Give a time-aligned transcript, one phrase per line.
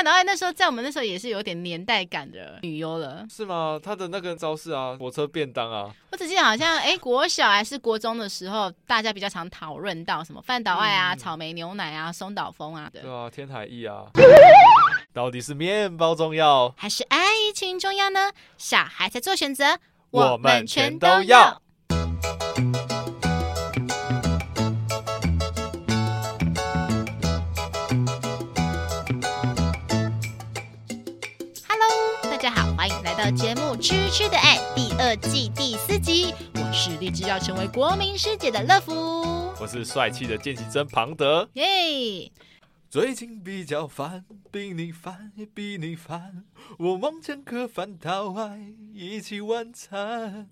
[0.00, 3.78] 饭岛爱那时候在我们那时候也是有点年代感的女优了，是吗？
[3.82, 14.06] 她的那个招式啊，火车便当啊，我只记得好像哎、欸，国小还是国中的时候，大家比较常讨论到什么饭岛爱啊、嗯、草莓牛奶啊、松岛枫啊的，对啊，天海翼啊，
[15.12, 17.18] 到底是面包重要，还是爱
[17.54, 18.32] 情重要呢？
[18.56, 19.76] 小孩才做选择，
[20.12, 21.60] 我们全都要。
[33.28, 38.92] 节目《痴痴的爱》第二季第四集，我是立志要成为国民师姐的乐福，
[39.60, 41.48] 我是帅气的见习生庞德。
[41.54, 42.30] 耶！Yeah!
[42.88, 46.44] 最近比较烦，比你烦也比你烦，
[46.78, 50.48] 我梦见颗饭岛爱一起晚餐，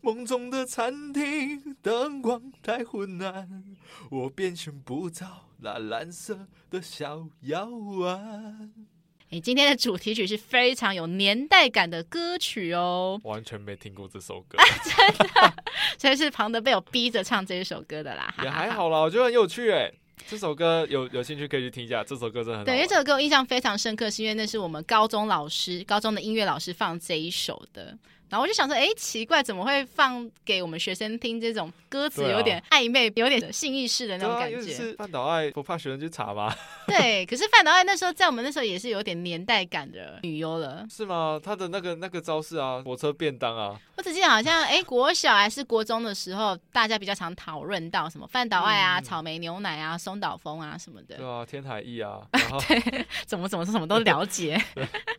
[0.00, 3.76] 梦中的餐厅灯光太昏暗，
[4.10, 8.72] 我便选不着那蓝色的小药丸。
[9.34, 15.54] 你今天的主题曲是非常有年代感的歌曲哦，完全没听过这首歌，真的，
[15.98, 18.32] 所以是庞德被我逼着唱这一首歌的啦。
[18.44, 19.90] 也还好啦，我觉得很有趣哎，
[20.28, 22.64] 这首歌有有兴趣可以去听一下，这首歌真的很好。
[22.64, 27.98] 对，因为这首歌我印象非常深刻，是因为那是我们高中老师，高中的音乐老师放这一首的。
[28.28, 34.60] 然后我就想说，哎，奇怪，怎么会放给我们学生听这种歌词有点暧昧、啊、有点性意识的那种感觉？
[34.72, 36.52] 是饭岛爱不怕学生去查吗？
[36.86, 41.40] 对，可是饭岛爱那时候在我们那时候也是有点年代感的女优了，是吗？
[41.42, 51.16] 她的那个那个招式啊，火车便当啊，我只记得好像哎，国小还是国中的时候，大家比较常讨论到什么饭岛爱啊、嗯、草莓牛奶啊、松岛枫啊什么的。
[51.16, 54.60] 对啊，天海翼啊，然后 对，怎么怎么什么都了解。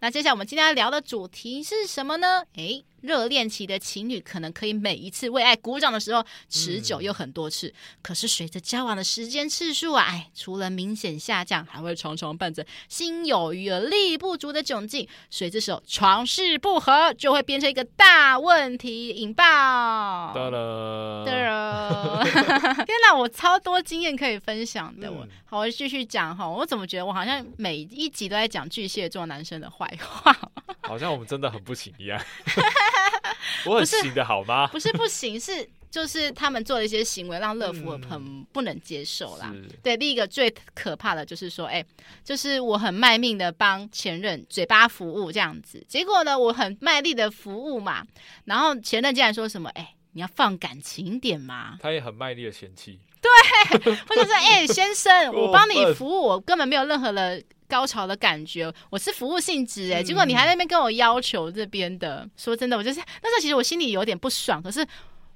[0.00, 2.44] 那接下来我们今天要聊的主题是什么呢？
[2.56, 15.08] 诶，热恋期的情侣可能可以每一次为爱鼓掌的时候持久又很多次，嗯、可是随着交往的时间次数啊，哎，除了明显下降，还会常常伴着心有余而力不足的窘境。
[15.30, 19.44] 所以这时候床事不合就会变成一个大问题，引爆。
[19.44, 22.24] 哒了，哒了，
[22.84, 25.10] 天哪，我超多经验可以分享的。
[25.10, 26.48] 我、嗯、好，我继续讲哈。
[26.48, 30.36] 我怎么觉得我好像每一集都在讲巨蟹座男生的坏话？
[30.82, 32.20] 好像我们真的很不行一样。
[33.66, 34.66] 我很行的好吗？
[34.68, 39.50] 不是不行，是就是他们做的一些行为让乐福很不能接受啦。
[39.52, 41.86] 嗯、对，第一个最可怕的就是说，哎、欸，
[42.24, 48.06] 就是我很卖命的帮前任嘴巴服务这样子，结果呢，我很卖力的服务嘛，
[48.44, 51.76] 然后前任竟然说什么，哎、欸，你要放感情点嘛。
[51.82, 53.00] 他也很卖力的嫌弃。
[53.20, 57.42] 对，或者说，哎、欸，先生， 我帮你服务，我根本没有任何的。
[57.70, 62.22] 高潮的感觉，我是服务性质哎，结果你还在那边跟我要求这边的。
[62.24, 64.86] 嗯、说真的，我就是那时候其实我心里有点不爽，可是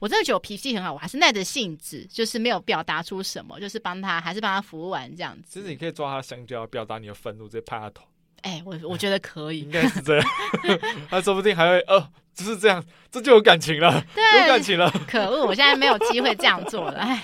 [0.00, 5.44] 我真的觉得我脾气很好，我还是耐着性子，就是没有表达出什么，就是帮他，还是帮他服务完这样子。
[5.48, 8.04] 其实你可以抓他香蕉，表达你的愤怒，直接拍他头。
[8.42, 10.28] 哎、欸，我我觉得可以，应该是这样。
[11.08, 14.90] 他说不定还会哦，就是这样，这就有感情了， 对有感情了。
[15.08, 17.22] 可恶，我现在没有机会这样做了，哎。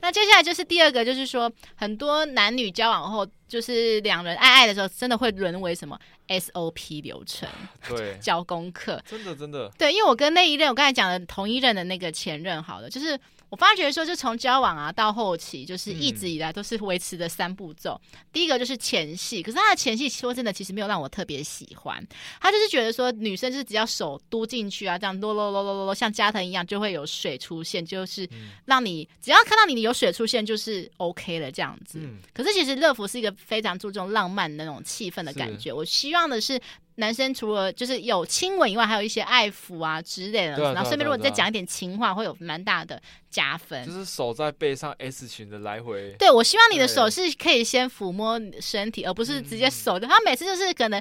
[0.00, 5.98] 那接下来就是第二个，就是说很多男女交往后，就是两人爱爱的时候，真的会沦为什么？
[6.28, 7.48] SOP 流程？
[7.88, 9.70] 对，交功课，真的真的。
[9.78, 13.18] 对，因为我跟那一任，我刚才讲的同一任的那个前任，好了，就是。
[13.48, 17.98] 我发觉说，就从交往啊到后期，就是一直以来都是维持的三步骤。
[18.12, 22.04] 嗯、第一个就是前戏，可是他的前戏说真的，其实没有让我特别喜欢。
[22.40, 28.28] 他就是觉得说，女生就是只要手嘟进去啊，这样啰啰啰啰啰啰，像加藤一样，就会有水出现，就是
[28.64, 32.00] 让你只要看到你有水出现，就是 OK 了这样子。
[32.02, 35.72] 嗯、可是其实乐福是一个非常注重浪漫的那种气氛的感觉。
[35.72, 36.60] 我希望的是。
[36.98, 40.72] 男生除了就是有亲吻以外，还有一些爱抚啊之类的。
[40.72, 43.84] 然后顺便如果你再讲一点情话，会有蛮大的加分。
[43.84, 46.16] 就是手在背上 S 型的来回。
[46.18, 50.06] 对，我希望你的手是可以先抚摸你的身体，而不是直接手的。
[50.06, 50.98] 他每次就是可能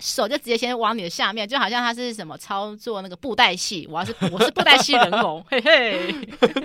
[0.00, 3.86] 手就直接先往你的下面，就好像他是什么操作那个布袋戏。
[3.90, 6.10] 我要是 我是布袋戏人偶，嘿嘿。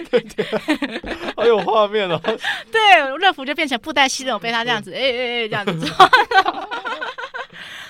[0.10, 0.46] 对对，
[1.36, 2.18] 好有画面哦。
[2.72, 6.10] 对，乐福就变成布袋戏人偶，被他这样子，哎哎哎，这样子做。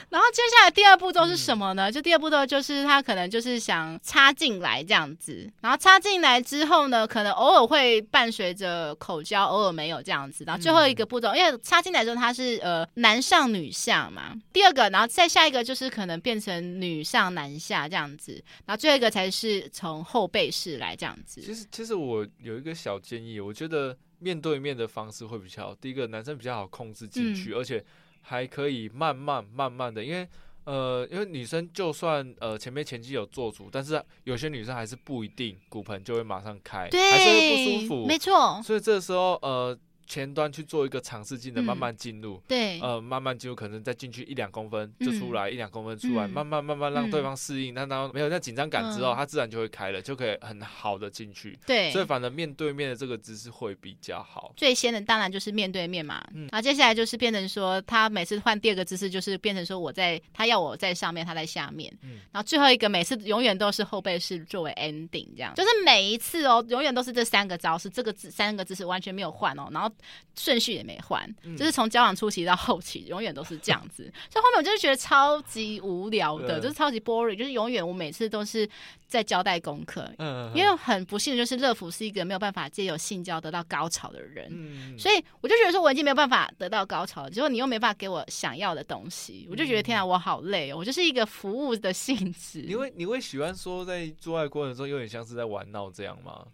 [0.10, 1.90] 然后接下来第二步骤是什么呢？
[1.90, 10.44] 嗯、就第二步骤就是他可能就是想插进来这样子，然后插进来之后呢，可能偶尔会伴随着口交，偶尔没有这样子。
[10.46, 18.34] 然后最后一个步骤，嗯、因为插进来之后他是呃男上女下嘛，第二个，然后再下一个就是可能变成女上男下这样子，
[18.66, 21.40] 然后最后一个才是从后背式来这样子。
[21.40, 25.76] 其实其实我有一个小建议，我觉得面对面的方式会比较好。
[25.76, 27.86] 第一个，男生比较好控制进去，嗯、而且。
[28.22, 30.28] 还可以慢慢慢慢的，因为
[30.66, 38.62] 呃，因为女生就算呃前面前期有做足，但是有些女生还是不一定骨盆就会马上开，对还是会不舒服，没错。
[38.64, 39.76] 所以这个时候呃，
[40.10, 51.58] 前端去做一个尝试性的慢慢进入，对，呃，慢慢进入，可能再进去一两公分就出来，一两公分出来，慢慢慢慢让对方适应，那当没有那紧张感之后，他自然就会开了，就可以很好的进去。
[51.66, 54.52] 对，所以反正面对面的这个姿势会比较好。
[54.58, 61.96] 最先的当然就是面对面嘛，然后接下来就是变成说，他每次换第二个姿势，就是变成说我在他要我在上面，他在下面，
[62.32, 65.54] 然后最后一个每次永远都是后背式作为 ending，这样。
[65.54, 69.92] 就是每一次哦，永远都是这三个招式，这个姿三个姿势完全没有换哦，然后
[70.36, 74.04] 顺序也没换，就是从交往初期到后期，永远都是这样子。
[74.30, 78.68] 所以后面我就是觉得超级无聊的，就是超级 boring，就是永远我每次都是
[79.10, 80.10] 在交代功课。
[80.20, 92.62] 嗯，因为很不幸的就是乐福是一个没有办法借由性交得到高潮的人，嗯所以我就觉得说我已经没有办法得到高潮了，结果你又没办法给我想要的东西，我就觉得天啊，我好累哦，我就是一个服务的性质。
[92.62, 96.46] 你会你会喜欢说在做爱过程中有点像是在玩闹这样吗？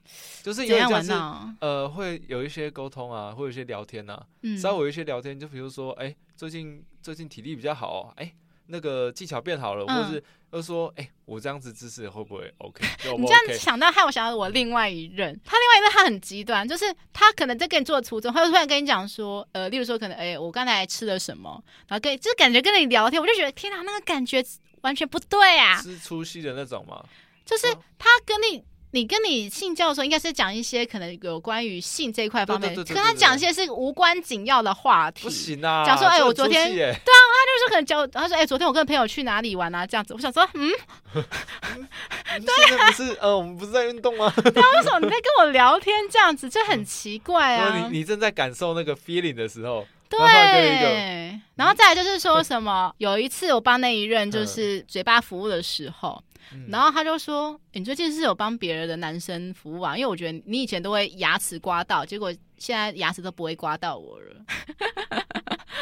[0.42, 4.26] 就是有点玩闹呃会有一些沟通啊，会有一些聊天啊，
[4.62, 6.16] 稍微有一些聊天，就比如说哎。
[6.38, 8.36] 最近最近体力比较好，哎、欸，
[8.68, 12.86] 那个技巧变好了，嗯、或者是又说，哎、欸，我这样子姿势会不会 OK？,
[13.18, 24.44] 你这样想到，害我想到我另外一任，他另外一任他很极端，就是他可能在跟你做初中，他就突然跟你讲说，呃，例如说可能，哎、欸，我刚才吃了什么，然后跟就是感觉跟你聊天，我就觉得天哪，那个感觉
[24.82, 27.04] 完全不对啊，是粗细的那种吗？
[27.46, 27.68] 就是
[27.98, 28.64] 他跟你。
[28.96, 35.24] 你跟你性交的时候，应该是讲一些可能有关于性这一块方面，跟他讲一些是无关紧要的话题。
[35.24, 35.84] 不行啊！
[35.86, 39.86] 讲说，哎，我昨天对啊，他就是可能教，他说，哎，昨天我跟朋友去哪里玩啊？
[39.86, 40.72] 这样子，我想说，嗯，
[41.14, 44.32] 对啊，不是，呃，我们不是在运动吗？
[44.42, 47.90] 对啊，为什么你在跟我聊天这样子，就很奇怪啊。
[47.90, 52.96] 你你正在感受那个 feeling 的时候，对，然后再来就是说什么？
[53.00, 56.24] 有一次我帮那一任就是嘴巴服务的时候。
[56.70, 59.96] 然后他就说：“你最近是有帮别人的男生服务啊？
[59.98, 64.46] 因为我觉得你以前都会牙齿刮到，结果现在牙齿都不会刮到我了。”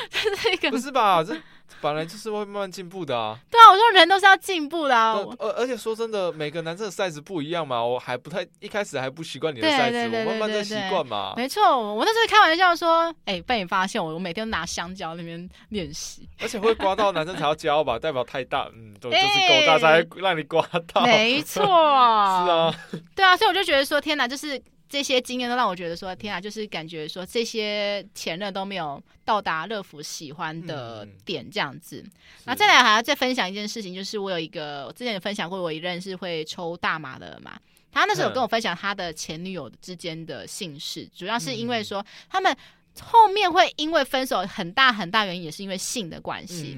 [0.10, 1.24] 这是一个不是吧？
[1.24, 1.36] 这。
[1.82, 3.38] 本来就是会慢慢进步的啊！
[3.50, 5.20] 对啊，我说人都是要进步的啊！
[5.40, 11.34] 而而且说真的，每个男生的 size 不一样嘛，我还不太一开始还不习惯你的 size，我慢慢在习惯嘛。
[11.36, 20.62] 没错，我那时候开玩笑说，哎，被你发现我，我每天都拿香蕉那边练习，而且会刮到男生才要教吧，代表太大，嗯， 都就是够大才让你刮
[20.94, 21.04] 到。
[21.04, 22.76] 没错， 是啊，
[23.16, 24.62] 对啊，所以我就觉得说，天哪，就是。
[24.94, 32.06] 这些经验都让我觉得说，天啊，就是感觉说这些前任都没有到达乐福喜欢的点这样子。
[32.46, 37.60] 那、嗯、再来还要再分享一件事情，就是我有一个我之前有分享过，我一任是会抽大麻的嘛。
[37.92, 42.56] 他那时候有跟我分享他的前女友之间的性事，主要是因为说他们
[43.02, 46.78] 后面会因为分手，很大很大原因也是因为性的关系。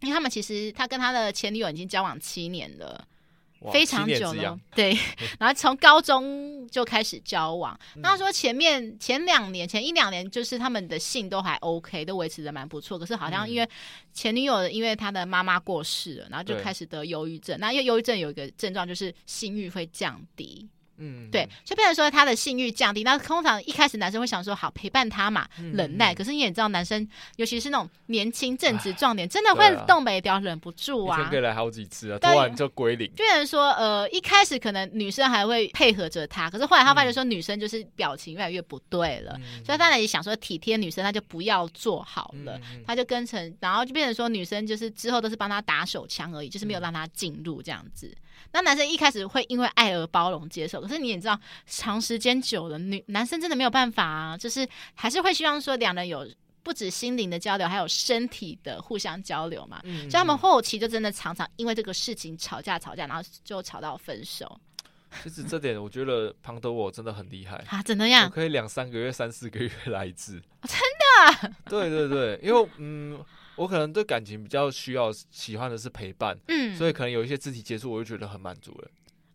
[0.00, 3.02] 因为他们其实他跟他的前女友已经交往七年了。
[3.72, 4.96] 非常久了，对，
[5.38, 7.78] 然后从高中就开始交往。
[7.96, 12.98] 那他说前面前两年、前一两年，就是他们的性都还 OK，都维持的蛮不错。
[12.98, 13.68] 可是好像因为
[14.12, 17.58] 前女友因为她的妈妈过世了，然后就开始得忧郁症。
[17.58, 20.68] 那因为忧郁症有一个症状就是性欲会降低。
[20.98, 26.14] 嗯，对，所以变成说他的性欲降低，那通常一开始男生会想说好陪伴他嘛，忍耐。
[26.14, 27.06] 可是你也知道，男生
[27.36, 31.28] 尤其是那种年轻正值壮年，真的会冻未条，忍不住啊。
[31.30, 33.10] 可以来好几次啊，突然就归零。
[33.12, 48.14] 变成说，呃，一开始可能女生还会配合着他，可是后来他发觉说女生就是表情越来越不对了，所以他也想说体贴女生，他就不要做好了，他就跟成，然后就变成说女生就是之后都是帮他打手枪而已，就是没有让他进入这样子。
[48.52, 56.26] 那男生一开始会因为爱而包容接受，可是你也知道，长时间久了，女男生真的没有办法啊，就是还是会希望说两人有
[56.62, 59.80] 不止心灵的交流，还有身体的互相交流嘛。
[59.84, 64.60] 嗯，所以他们后期就真的常常因为这个事情吵架吵架，然后就吵到分手。
[65.22, 68.24] 其实这点我觉得庞德我真的很厉害 啊，怎么样？
[68.24, 70.78] 我可以两三个月、三四个月来一次，哦，真
[71.42, 71.54] 的？
[71.70, 73.24] 对对对，因为嗯。
[73.56, 78.90] 我可能对感情比较需要喜欢的是陪伴，嗯，所以可能有一些肢体接触，我就觉得很满足了。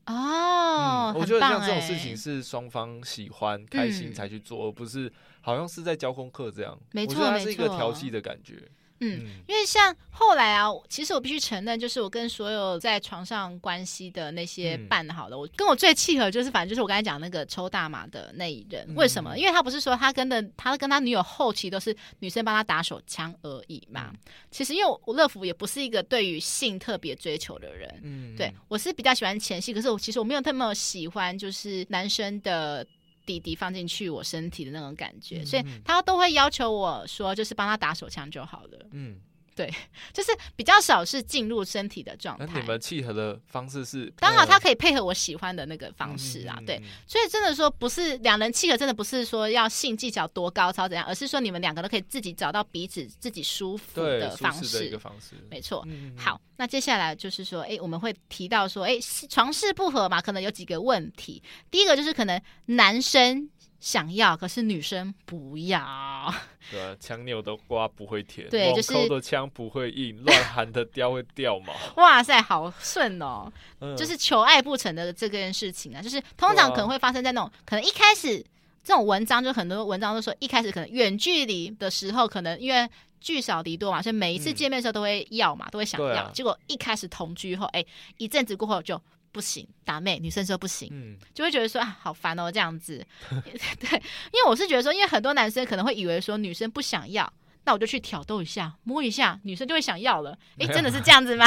[0.07, 5.11] 哦，嗯，我觉得像这种事情是双方喜欢、开心才去做，而不是
[5.41, 6.77] 好像是在交功课这样。
[6.91, 8.67] 没错，我觉得它是一个调剂的感觉。
[9.01, 18.87] 嗯，因为像后来啊，其实我必须承认，就是我跟所有在床上关系的那些伴好了，嗯、我跟我最契合就是，反正就是我刚才讲那个抽大麻的那一人。
[18.95, 19.37] 为什么？
[19.37, 24.13] 因为他不是说他跟的，他跟他女友后期都是女生帮他打手枪而已嘛。
[24.51, 32.85] 其实因为我乐福也不是一个对于性特别追求的人，嗯，对我是比较喜欢前戏，可是我其实我没有那么喜欢就是男生的。
[33.25, 38.87] 弟弟放进去我身体的那种感觉，嗯、所以他都会要求我说，就是帮他打手枪就好了。
[38.91, 39.19] 嗯，
[39.55, 39.71] 对，
[40.13, 42.45] 就是比较少是进入身体的状态。
[42.45, 46.55] 那你们契合的方式是刚好，他可以配合我喜欢的那个方式啊。
[46.59, 54.79] 嗯、对，所以真的说不是两人契合，真的不是说要性技巧多高超怎样，而是说你们两个都可以自己找到彼此自己舒服的方式。
[54.79, 55.83] 的一个方式，没错。
[55.87, 58.97] 嗯、好，那接下来就是说，哎，我们会提到说，哎，
[59.29, 61.43] 床事不合嘛，可能有几个问题。
[61.69, 63.49] 第一个就是可能男生。
[63.81, 66.33] 想要，可是女生不要。
[66.69, 71.73] 对啊，强扭的瓜不会甜，对，就是抠的枪不会硬，乱喊的雕会掉毛。
[72.01, 73.51] 哇塞，好顺哦！
[73.79, 78.37] 嗯、就是求爱不成的这件事情啊，就是通常可能会发生在那种，啊、可能一开始
[78.83, 82.87] 这种文章就很多文章都说，一开始可能远距离的时候，可能因为
[83.19, 86.25] 聚少离多嘛，所以每一次见面的时候都会要嘛，嗯、都会想要。
[86.25, 87.83] 啊、结果一开始同居后，哎，
[88.17, 89.01] 一阵子过后就。
[89.31, 93.89] 不行，打妹女生说不行，嗯，就会觉得说啊，好烦哦，这样子， 对，
[94.33, 97.31] 因为我是觉得说，因为很多男生可能会以为说女生不想要，
[97.63, 101.45] 那我就去挑逗一下，摸一下，女生就会想要了，哎，真的是这样子吗？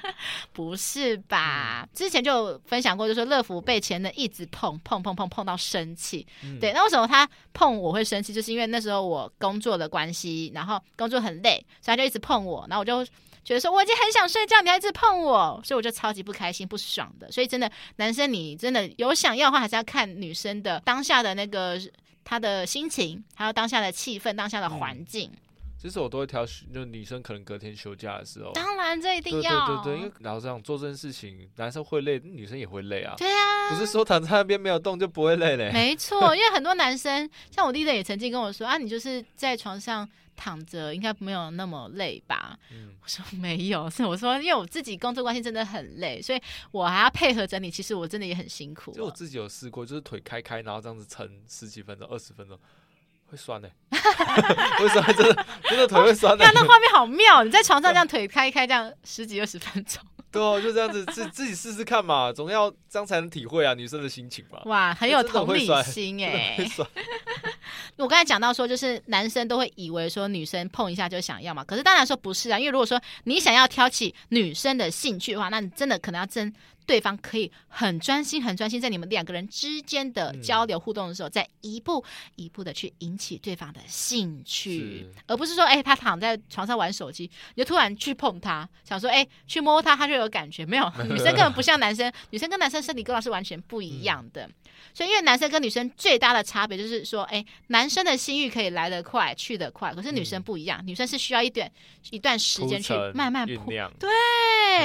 [0.52, 1.82] 不是吧？
[1.82, 8.32] 嗯、之前就分享过，就说乐福被前任一直碰碰碰碰碰到生气，嗯、对，那为什么他碰我会生气？
[8.32, 13.06] 就是因为那时候我工作的关系，然后工作很累，所以他就一直碰我，然后我就。
[13.46, 17.30] 觉得说我已经很想睡觉，你还一直碰我，所以我就超级不开心、不爽的。
[17.30, 21.80] 所以真的，男生你真的有想要的话，还是要看女生的当下的那个
[22.24, 25.30] 她的心情，还有当下的气氛、当下的环境。
[25.32, 25.38] 嗯、
[25.80, 28.50] 其实我都会挑，就女生可能隔天休假的时候。
[28.50, 29.66] 当然，这一定要。
[29.68, 33.14] 对对对，因为老这样做这件事情，男生会累，女生也会累啊。
[33.16, 35.70] 对啊，不是说躺在那边没有动就不会累嘞。
[35.72, 40.08] 没错，因为很多男生，像我弟弟也曾经跟我说啊，你就是在床上。
[40.36, 42.56] 躺着应该没有那么累吧？
[42.70, 46.40] 嗯、我说没有，是我说，因为我自己工作关系真的很累，所以
[46.70, 47.70] 我还要配合整理。
[47.70, 48.92] 其实我真的也很辛苦。
[48.92, 52.58] 就我自己有试过，就是腿开开，然后这样子撑十几分钟、二十分钟，
[53.26, 53.74] 会酸 的、欸。
[54.82, 56.52] 为什么真的真的腿会酸的、欸？
[56.52, 60.02] 看那画面好妙，你在床上这样腿开开，这样十几二十分钟。
[60.30, 64.60] 对哦，就这样子自自己试试看嘛，总要这样才能体会啊女生的心情嘛。
[64.66, 66.56] 哇，很有同理心哎。
[67.96, 76.52] 我刚才讲到说，就是男生都会以为说女生碰一下就想要嘛，可是当然说不是啊，因为如果说你想要挑起女生的兴趣的话，那你真的可能要真。
[76.86, 82.02] 对方可以很专心、很专心，在你们两个人之间的交流互动的时候，嗯、再一步
[82.36, 90.64] 一步的去引起对方的兴趣，而不是说，哎，他躺在床上玩手机，你就突然去碰他，想说，哎，去摸他，他就有感觉。
[90.64, 94.46] 没有，女生根本不像男生，女生跟男生身体构造是完全不一样的。
[94.46, 94.54] 嗯、
[94.94, 101.70] 所以，因为男生跟女生最大的差别就是说，哎，男生的性欲可以来得快，去得快，可是女生不一样，嗯、女生是需要一点
[102.10, 103.70] 一段时间去慢慢铺。
[103.98, 104.08] 对，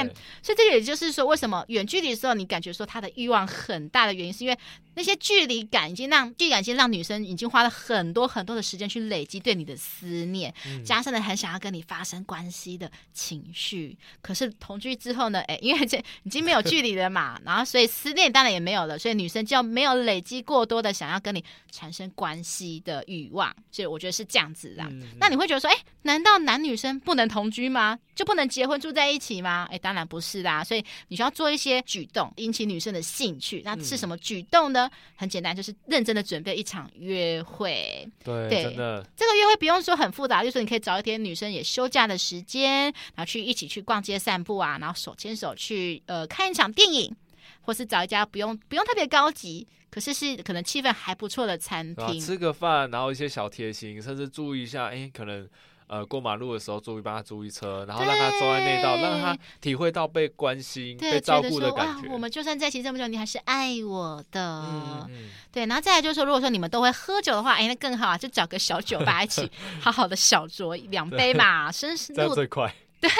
[0.02, 4.58] 对所以这个也就是说，为什么远距离的时候，你感觉说他的欲望很大的原因，是因为
[4.94, 13.94] 那些距离感已经让距离感已经让女生已经花了很多很多的时间去累积对你的思念，嗯、加上了很想要跟你发生关系的情绪。
[14.22, 15.40] 可是同居之后呢？
[15.42, 23.54] 哎， 因为这已经没有距离了嘛，然后所以思念当然也没有了，所以女生就没有累积过多的想要跟你产生关系的欲望。
[23.70, 24.86] 所以我觉得是这样子啦。
[24.90, 27.98] 嗯、那你会觉得说，哎，难道男女生不能同居吗？
[28.14, 29.66] 就不能结婚住在一起吗？
[29.70, 30.62] 哎，当然不是啦。
[30.62, 32.32] 所以你需要做一些举动。
[32.36, 34.86] 引起女生的兴趣，那是什么举动呢？
[34.86, 38.08] 嗯、很简单，就是认真的准备一场约会。
[38.24, 42.84] 对，对真的，这个约会不用说很复杂，就是你可以找一天女生也休假的时间，
[43.14, 47.14] 然后去一起去逛街散步啊，然后手牵手去呃看一场电影，
[47.60, 55.48] 或是找一家不用不用特别高级，可是是可能气氛还不错的餐厅，吃个饭，然后一些小贴心，甚至注意一下，哎，可能。
[55.92, 62.08] 呃，过马路的时候注意帮他注意车，然后让他坐在那道，让他体会到被关心、被照顾的感觉。
[62.08, 64.62] 我们就算在一起这么久，你还是爱我的。
[64.62, 69.46] 嗯嗯、对，然后再来就是说，如果说你们都会喝酒的话，哎，那更好啊，就找个小酒吧一起
[69.82, 72.74] 好好的小酌两杯嘛，深入这样最快。
[72.98, 73.10] 对，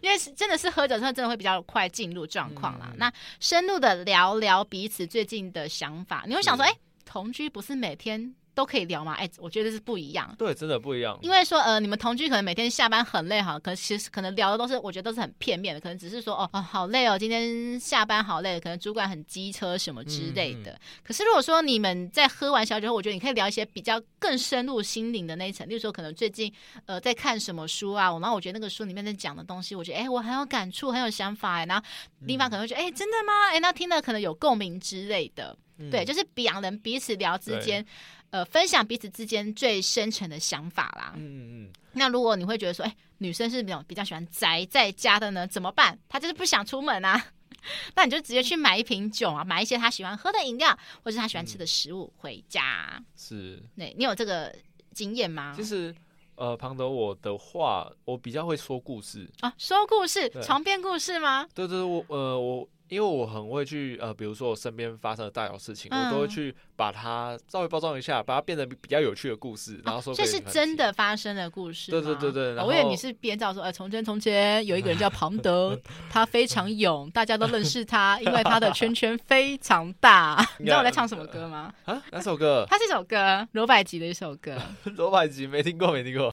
[0.00, 2.86] 因为真的是喝酒之后，真的会比较快进入状况啦。
[2.92, 8.34] 嗯、那深入的聊聊彼此最近的想法，你会想说，哎是，同居不是每天。
[8.58, 9.14] 都可以聊吗？
[9.14, 10.34] 哎，我觉得是不一样。
[10.36, 11.16] 对，真的不一样。
[11.22, 20.76] 因为说，呃，你们同居可能每天下班很累哈，可其实可能聊的都是，我觉得都是很片面的，可能只是说，哦，哦，好累哦，今天下班好累，可能主管很机车什么之类的。
[21.04, 26.52] 可是如果说你们在喝完小酒后，我觉得你可以聊一些比较更深入心灵的那一层，例如说可能最近
[26.86, 31.86] 呃在看什么书啊，然后我觉得那个书里面在讲的东西，我觉得哎，我很有感触，很有想法哎，然后
[32.22, 33.50] 另一方可能会觉得哎，真的吗？
[33.52, 35.56] 哎，那听了可能有共鸣之类的。
[35.80, 37.86] 嗯、对，就是两人彼此聊之间。
[38.30, 41.14] 呃，分享彼此之间最深沉的想法啦。
[41.16, 41.72] 嗯嗯嗯。
[41.92, 45.98] 那如果你会觉得说，哎，女生是那种比较喜欢宅在家的呢，怎么办？
[46.08, 47.22] 她就是不想出门啊。
[47.96, 53.02] 那你就直接去买一瓶酒啊，买一些她喜欢喝的饮料，或者她喜欢吃的食物回家。
[53.16, 53.62] 是。
[53.74, 54.54] 那，你有这个
[54.94, 55.54] 经验吗？
[55.56, 55.94] 其实，
[56.36, 61.48] 呃，庞德我的话，我比较会说故事啊，说故事，床边故事吗？
[61.54, 62.68] 对对对，我呃我。
[62.88, 71.90] 因为我很会去呃，比如说我身边发生的大小事情，嗯、我都会去把它稍微包装一下，把它变成比较有趣的故事，然后说、哦、这是真的发生的故事。
[71.90, 75.78] 对对对对，我以为你是编造说，呃，从前从前有一个人叫庞德，
[76.10, 80.46] 他非常勇，大家都认识他，因为他的圈圈非常大。
[80.58, 81.72] 你知道我在唱什么歌吗？
[81.84, 82.66] 啊，哪首歌？
[82.68, 84.56] 它是一首歌，罗百吉的一首歌。
[84.96, 86.32] 罗百吉没听过，没听过。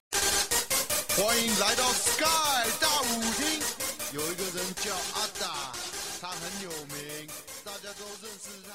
[1.17, 3.61] 欢迎来到 Sky 大舞厅，
[4.13, 5.25] 有一个人叫阿
[6.55, 7.27] 很有名，
[7.65, 8.71] 大家都认识他，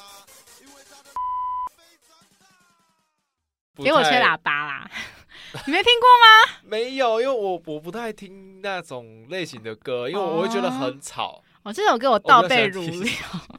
[0.60, 1.08] 因为他的
[1.74, 3.82] 非常大。
[3.82, 4.90] 给我吹喇叭啦！
[5.66, 6.60] 你没听过吗？
[6.62, 11.42] 没有，因为我我不太听那种类型的歌，因为我会觉得很吵。
[11.62, 13.12] 哦，这首歌我倒背如流。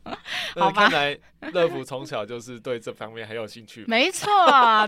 [0.55, 1.17] 好吧，看来
[1.53, 3.85] 乐福从小就是对这方面很有兴趣。
[3.87, 4.27] 没错，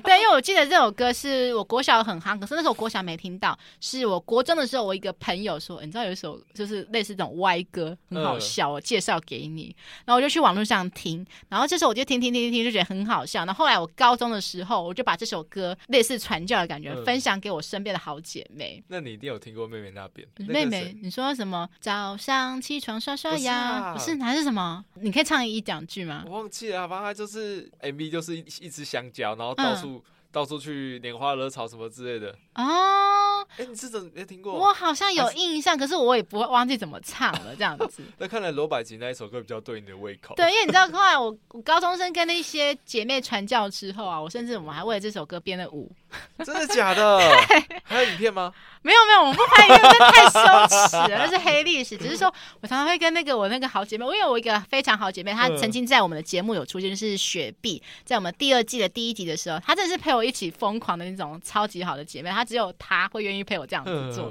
[0.03, 9.73] 对，因为我记得这首歌是我国小很夯，可是那时候国小没听到，是我国中的时候，我一个朋友说，你知道有一首就是类似这种歪歌，很好笑，我介绍给你，
[10.05, 13.45] 然后我就去网络上听，然后这时候我就听听听听听，就觉得很好笑。
[13.45, 18.83] 然后，后来我高中的时候，我就把这首歌类似传教的感觉分享给我身边的好姐妹。
[18.87, 20.27] 那你一定有听过妹妹那边？
[20.37, 21.69] 妹妹，你说什么？
[21.79, 24.85] 早上起床刷刷牙，不是还是什么？
[25.01, 25.63] 你可以唱一。
[25.73, 26.23] 两句吗？
[26.27, 33.41] 我忘记了，反正他就是 MV，就是一一只香蕉，然后到处、嗯、到处去拈花惹草什么之类的哦。
[33.57, 34.53] 哎、欸，你是怎没听过？
[34.53, 38.03] 我好像有印象，是可是我也不会忘记怎么唱了，这样子。
[38.19, 40.35] 那看来罗百吉那一首歌比较对你的胃口。
[40.35, 45.91] 对，因为你知道，后来我我高中生跟那些姐妹传教之后啊，我甚至我们还为了这首歌编了舞。
[46.45, 47.17] 真的假的？
[47.47, 48.51] 对还有影片吗？
[48.81, 51.97] 没有没有，我们不拍影片，这太羞耻了， 那是黑历史。
[51.97, 52.27] 只是说
[52.59, 62.29] 我常常会跟那个我那个好姐妹，因为我一个非常好姐妹，她曾经在我们的节目有出现，就是雪碧，在我们第二季的第一集的时候，她真的是陪我一起疯狂的那种超级好的姐妹。
[62.29, 64.25] 她只有她会愿意陪我这样子做，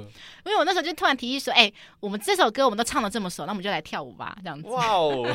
[0.45, 4.67] 因为我那时候就突然提议说，哎、欸，我们这首歌我们都唱得这么熟，那我们就来跳舞吧，这样子。
[4.69, 5.25] 哇哦！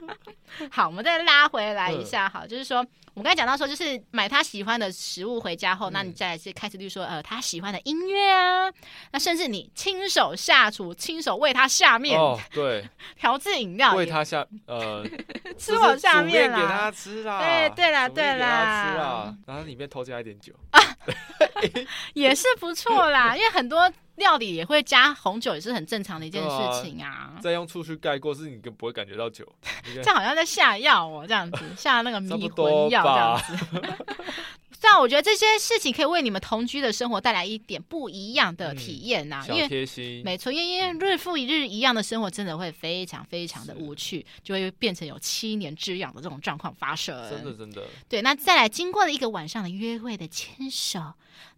[0.70, 8.72] 好，我们再拉回来一下，好，就是说我刚才讲到说，就是买他喜欢的食物回家后，那你再开始就说，呃，他喜欢的音乐啊。
[9.12, 15.04] 那甚至你亲手下厨，亲手为他下面，哦， 对，调制饮料，为他下，呃，
[15.58, 20.52] 吃我下面啦，给他吃啦，对对啦对啦，吃啦，然后里面偷加一点酒。
[20.70, 20.80] 啊，
[22.14, 23.90] 也是不错啦，因为很多
[24.20, 27.32] 料理也会加红酒，也是很正常的一件事情啊。
[27.42, 29.44] 再用醋去盖过，是你更不会感觉到酒，
[30.04, 33.66] 这好像在下药哦，这样子 下那个迷魂药这样子。
[34.80, 39.46] 这样， 我觉得这些事情可以为你们同居的生活带来一点不一样的体验呐、啊。
[39.48, 47.14] 因为贴心，没错，因为因为日复一日一样的生活，真的会非常非常的无趣，就会变成有七年之痒的这种状况发生。
[47.28, 47.82] 真的，真的。
[48.08, 51.00] 对，那再来经过了一个晚上的约会的牵手。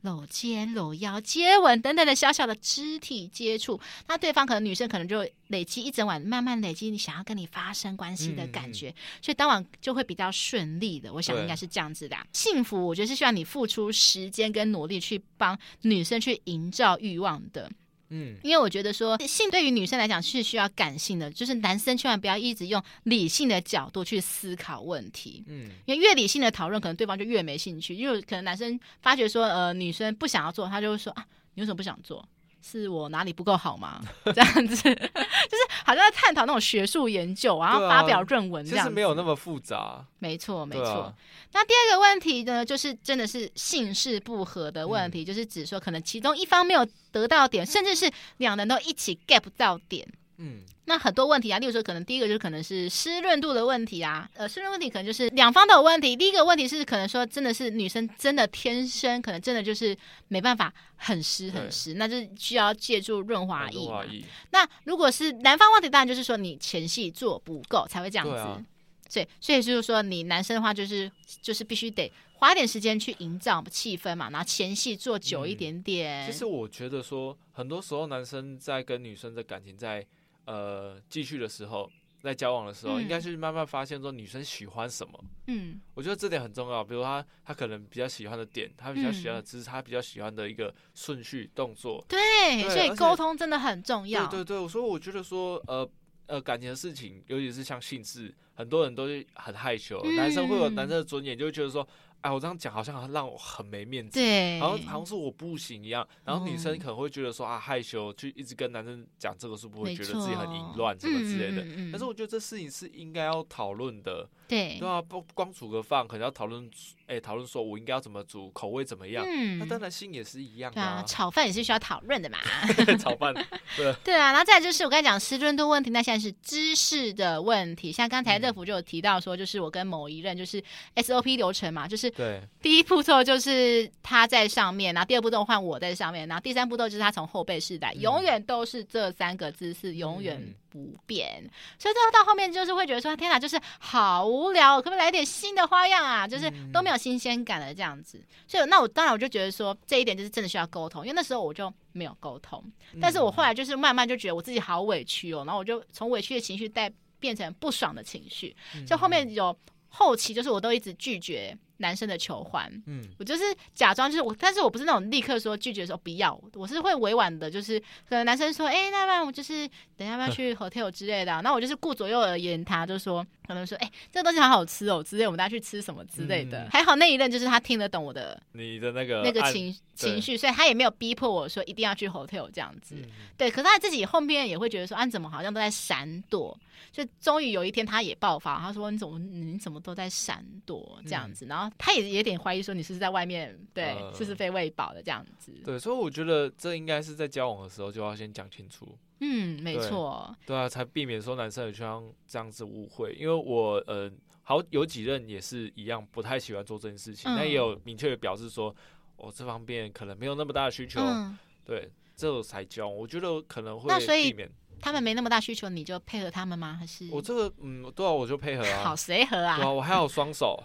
[0.02, 11.12] 搂肩、搂腰、接吻等等的小小的肢体接触，那对方可能女生可能就累积一整晚，慢慢累积你想要跟你发生关系的感觉，所以当晚就会比较顺利的。
[11.12, 17.70] 我想应该是这样子的、幸福，我觉得是需要你付出时间跟努力去帮女生去营造欲望的。
[18.12, 25.42] 嗯，因为我觉得说性对于女生来讲是需要感性的，就是男生千万不要一直用理性的角度去思考问题。
[25.46, 27.94] 嗯，因为越理性的讨论，可能对方就越没兴趣。
[27.94, 32.28] 因为可能男生发觉说，呃，女生不想要做，他就会说啊，你为什么不想做？
[32.62, 34.00] 是我哪里不够好吗？
[34.24, 38.88] 这样子， 就是好像在探讨那种学术研究，然后发表论文这样啊。
[38.88, 40.04] 其实没有那么复杂。
[40.20, 40.84] 没错，没错。
[40.84, 41.14] 啊、
[41.52, 50.06] 那第二个问题呢，就是真的是性氏不合的问题，嗯、就是指说可能其中一方没有得到点，甚至是两人都一起不到点。
[50.44, 56.16] 嗯，那很多问题啊，例如说，可能第一个就是可能是湿润度的问题啊，呃，湿润问题可能就是两方都有问题。
[56.16, 63.76] 第一个问题是可能说真的是女生真的天生可能真的就是没办法很湿很湿，那就需要借助润滑液。
[63.76, 64.24] 润滑液。
[64.50, 68.34] 那如果是男方问题，当然就是说你前戏做不够才会这样子。
[68.34, 68.60] 啊、
[69.08, 71.08] 所以，所以就是说你男生的话就是
[71.40, 76.26] 就是必须得花点时间去营造气氛嘛，然后前戏做久一点点。
[76.26, 80.04] 嗯、其实我觉得说很多时候男生在跟女生的感情在。
[80.44, 85.24] 呃，继续的时候，在交往的时候，嗯、应该是慢慢发现说女生喜欢什么。
[85.46, 86.82] 嗯，我觉得这点很重要。
[86.82, 92.04] 比如她，她可能比较喜欢的点，她比较喜欢的姿势，她、嗯、比较喜欢的一个顺序动作。
[92.08, 92.18] 对，
[92.62, 94.26] 对所以沟通真的很重要。
[94.26, 95.88] 对对对，所以我觉得说，呃
[96.26, 101.86] 呃，感情的事情，尤其是像性事，很多人都是很害羞，嗯、男生会有男生的尊严，就会觉得说。
[102.22, 106.06] 哎，我这样讲好像让我很没面子，对，好像好像是我不行一样。
[106.24, 111.62] 然后女生可能会觉得说啊害羞，就一直跟男生讲这个，是不会觉得自己很淫乱什么之类的。
[111.90, 116.70] 但是我觉得这事情是应该要讨论的，对，对啊，不光煮个饭，可能要讨论，
[117.06, 119.24] 哎，讨论说我应该要怎么煮，口味怎么样。
[119.26, 122.38] 嗯，那当然性也是一样啊，炒饭也是需要讨论的嘛。
[123.00, 123.34] 炒饭，
[123.76, 124.30] 对对啊。
[124.30, 127.90] 然后再就是我刚才讲湿润度问题，那现在是知识的问题。
[127.90, 130.62] 像刚才乐福就有提到说，就是我跟某一任就是
[130.96, 132.82] SOP 流程嘛，就是对第一。
[132.92, 141.42] 步骤就是他在上面，然后第二步骤换我在上面，然后第三步骤就是他从后背试戴，永远都是这三个姿势，永远不变。
[141.44, 146.26] 嗯、所以最后到后面就是会觉得说，天哪，就是好无聊，可不可以来点新的花样啊？
[146.26, 148.18] 就是都没有新鲜感了这样子。
[148.48, 152.64] 所以那我当然我就觉得说，这一点就是真的需要沟通，因为那时候我就没有沟通，
[153.00, 158.56] 但是我后来就是慢慢就觉得我自己好委屈哦，然后我就从委屈的情绪带变成不爽的情绪，
[158.86, 159.54] 就后面有
[159.88, 161.54] 后期就是我都一直拒绝。
[161.82, 163.42] 男生的求欢，嗯，我就是
[163.74, 176.62] 假装就是我，但是我不是那种立刻说拒绝的时候不要，我是会委婉的，就是可能男生说，哎、欸，那不然我就是等一下要不要去 hotel 之类的、啊，那我就是顾左右而言他，就说可能说，哎、欸，这个东西好好吃哦之类，我们大家去吃什么之类的。
[176.62, 182.94] 嗯、还好那一任就是他听得懂我的你的那个那个情情绪，所以他也没有逼迫我说一定要去 hotel 这样子。
[182.96, 186.56] 嗯、对，可是他自己后面也会觉得说，啊，怎么好像都在闪躲？
[186.92, 191.71] 就终于有一天他也爆发，他说你怎么你怎么都在闪躲这样子，嗯、然后。
[191.78, 195.52] 他也有点怀疑说你是不是在外面对，呃、是不是非喂饱的这样子？
[195.64, 198.96] 对，所以我觉得这应该是在交往的时候就要先讲清楚。
[199.20, 200.34] 嗯，没错。
[200.44, 203.12] 对啊，才避免说男生也像这样子误会。
[203.12, 204.10] 因为我呃，
[204.42, 208.74] 好有几任也是一样，不太喜欢做这件事情，但、嗯、也有明确的表示说，
[209.16, 211.00] 我、哦、这方面可能没有那么大的需求。
[211.00, 212.88] 嗯、对，这种才交。
[212.88, 216.76] 我觉得可能会避免他们没那么大需求，你就配合他们吗？
[216.80, 218.82] 还是我这个嗯，对啊，我就配合啊。
[218.82, 219.56] 好随和啊。
[219.56, 220.60] 对啊，我还有双手。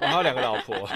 [0.00, 0.88] 我还有两个老婆，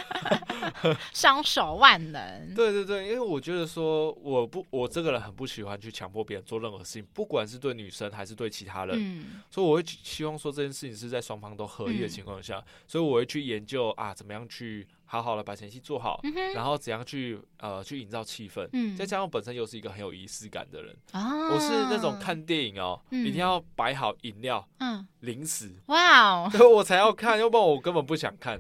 [1.13, 2.21] 双手万能。
[2.55, 8.97] 对对对，因为我觉得说，我不，我这个人很不喜欢去强迫别人做任何事情，不管是对女生还是对其他人。
[8.99, 14.87] 嗯，所以我会希望说这件事情是在双方都合意的情况下，嗯、所以我会去研究啊，怎么样去。
[15.13, 28.59] 好好的把前戏做好，嗯、然后怎样去呃去营造气氛，嗯，再加上我本身又是一个很有仪式感的人，啊、我是那种看电影哦，嗯、一定要摆好饮料、嗯，零食，哇哦， 我才要看，要不然我根本不想看。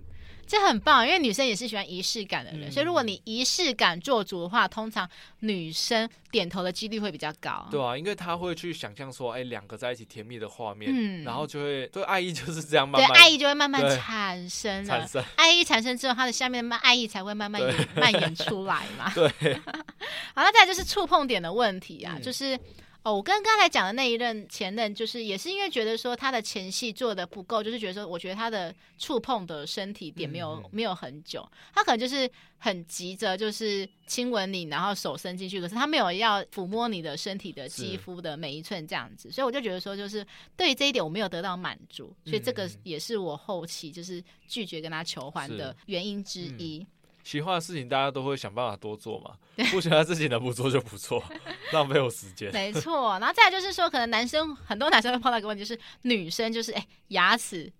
[0.52, 5.08] 这很棒，因为女生也是喜欢仪式感的人，嗯、所以如果你仪式感做足的话，通常
[5.40, 7.66] 女生点头的几率会比较高。
[7.70, 19.10] 对啊，因为她会去想象说，哎，两个在一起甜蜜的画面，嗯，然后就会对爱意就是这样慢慢，对爱意就会慢慢产生了， 产生爱意产生之后，它的下面的爱意才会慢慢 对蔓延出来嘛。
[19.14, 19.54] 对，
[20.36, 22.60] 好，那再来就是触碰点的问题啊，嗯、就是。
[23.04, 40.24] 哦，我跟刚才讲的那一任前任，就是也是因为觉得说他的前戏做的不够，就是觉得说，我觉得他的触碰的身体点没有、嗯、没有很久，他可能就是很急着就是亲吻你，然后手伸进去，可是他没有要抚摸你的身体的肌肤的每一寸这样子，所以我就觉得说，就是
[40.56, 46.86] 对于这一点我没有得到满足，所以这个也是我后期就是拒绝跟他求欢的原因之一。
[47.22, 49.32] 喜欢的事情，大家都会想办法多做嘛。
[49.70, 51.22] 不喜欢的事情，能不做就不做，
[51.72, 52.52] 浪费我时间。
[52.52, 57.72] 没错，然后再来就是说，可能男生很多男生会碰到一个问题，就是女生就是哎、欸、牙齿。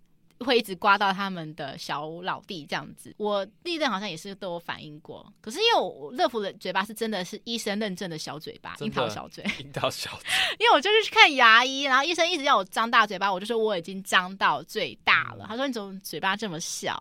[0.43, 5.31] 会一直刮到他们的小老弟这样子，我地震好像也是都有反映过。
[5.41, 10.31] 可是因为我乐福的嘴巴是真的是医生认证的小嘴巴，樱桃小嘴， 樱桃小嘴。
[10.59, 15.47] 因为我就是去看牙医，然后医生一直要我张大嘴巴，我就说我已经张到最大了。
[15.49, 17.01] 他说你怎么嘴巴这么小？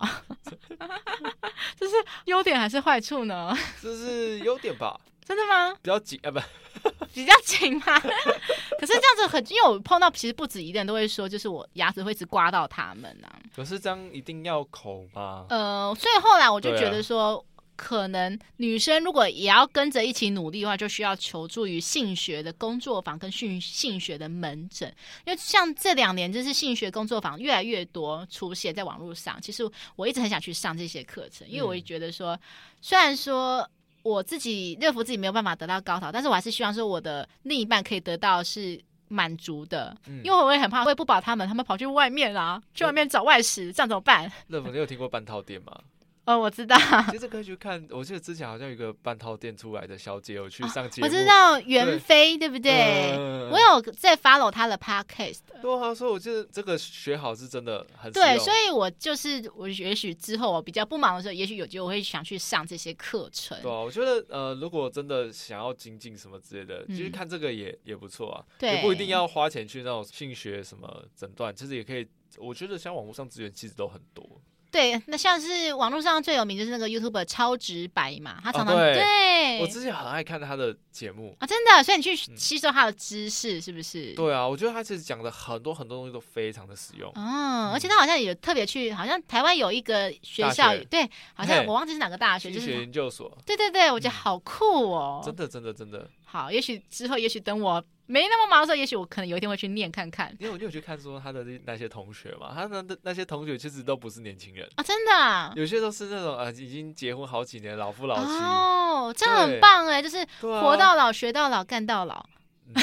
[1.78, 1.94] 这是
[2.26, 3.56] 优点还是坏处呢？
[3.82, 5.00] 这是优点吧。
[5.24, 5.74] 真的吗？
[5.82, 6.40] 比较紧啊，不，
[7.14, 7.98] 比较紧吗？
[8.78, 13.30] 可是这样子很，因为我碰到其实不止一个人都会说，就是我牙齿会一直刮到他们啊。
[13.54, 15.46] 可是这样一定要口吗？
[15.48, 24.92] 呃，所以后来我就觉得说，啊、可能女生如果也要跟着一起努力的话，就需要求助于性学的工作坊跟性性学的门诊，
[25.24, 29.40] 因为像这两年就是性学工作坊越来越多出现在网络上。
[29.40, 29.62] 其实
[29.94, 32.40] 我一直很想去上这些课程，因为我也觉得说，嗯、
[32.80, 33.68] 虽然说。
[34.02, 44.30] 我自己乐福自己没有办法得到高潮，但是我还是希望说我的另一半可以得到是满足的，嗯、因为我也很怕会不保他们，他们跑去外面啊，去外面找外食，这样怎么办？
[44.48, 45.78] 乐福，你有听过半套店吗？
[46.24, 46.76] 哦，我知道。
[47.10, 53.16] 其实可以去看，我记得之前好像有一个半套店出来的小姐有去上节目，哦、我知道袁飞对，对不对？
[53.16, 55.40] 嗯、我有在 follow 他的 podcast。
[55.60, 63.60] 对啊，所以我觉得这个学好是真的很对，所以我就是我也许之后我比较不忙的时候，也许有机会我会想去上这些课程。
[63.60, 72.06] 对啊，我觉得呃，如果真的想要精进什么之类的，其实、嗯、看这个也也不错啊，对，也不一定要花钱去那种性学什么诊断，其实也可以。
[72.38, 74.24] 我觉得像网络上资源其实都很多。
[74.72, 84.14] 对，那像是网络上最有名就是那个 YouTuber 超直白嘛，他常常、哦、对，对我之前很爱看他的节目啊，真的，所以你去吸收他的知识、嗯、是不是？
[84.14, 87.10] 对啊，我觉得他其实讲的很多很多东西都非常的实用。
[87.10, 93.30] 哦、嗯，而且他好像也特别去，好像台湾有一个学校，学对，好像我忘记是哪个大学，就是研究所。
[93.44, 96.08] 对对对，我觉得好酷哦，真的真的真的。
[96.32, 97.84] 好，也许之后，也许等我。
[98.06, 100.34] 没那么忙的时候，也许我可能有一天会去念看看。
[100.38, 112.26] 因为我就有去看说他的那些同学嘛，他的那些同学其实都不是年轻人啊，真的、啊，有些都是那种啊已经结婚好几年老夫老妻哦，这样很棒哎，就是活到老学到老干到老，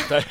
[0.07, 0.23] 对，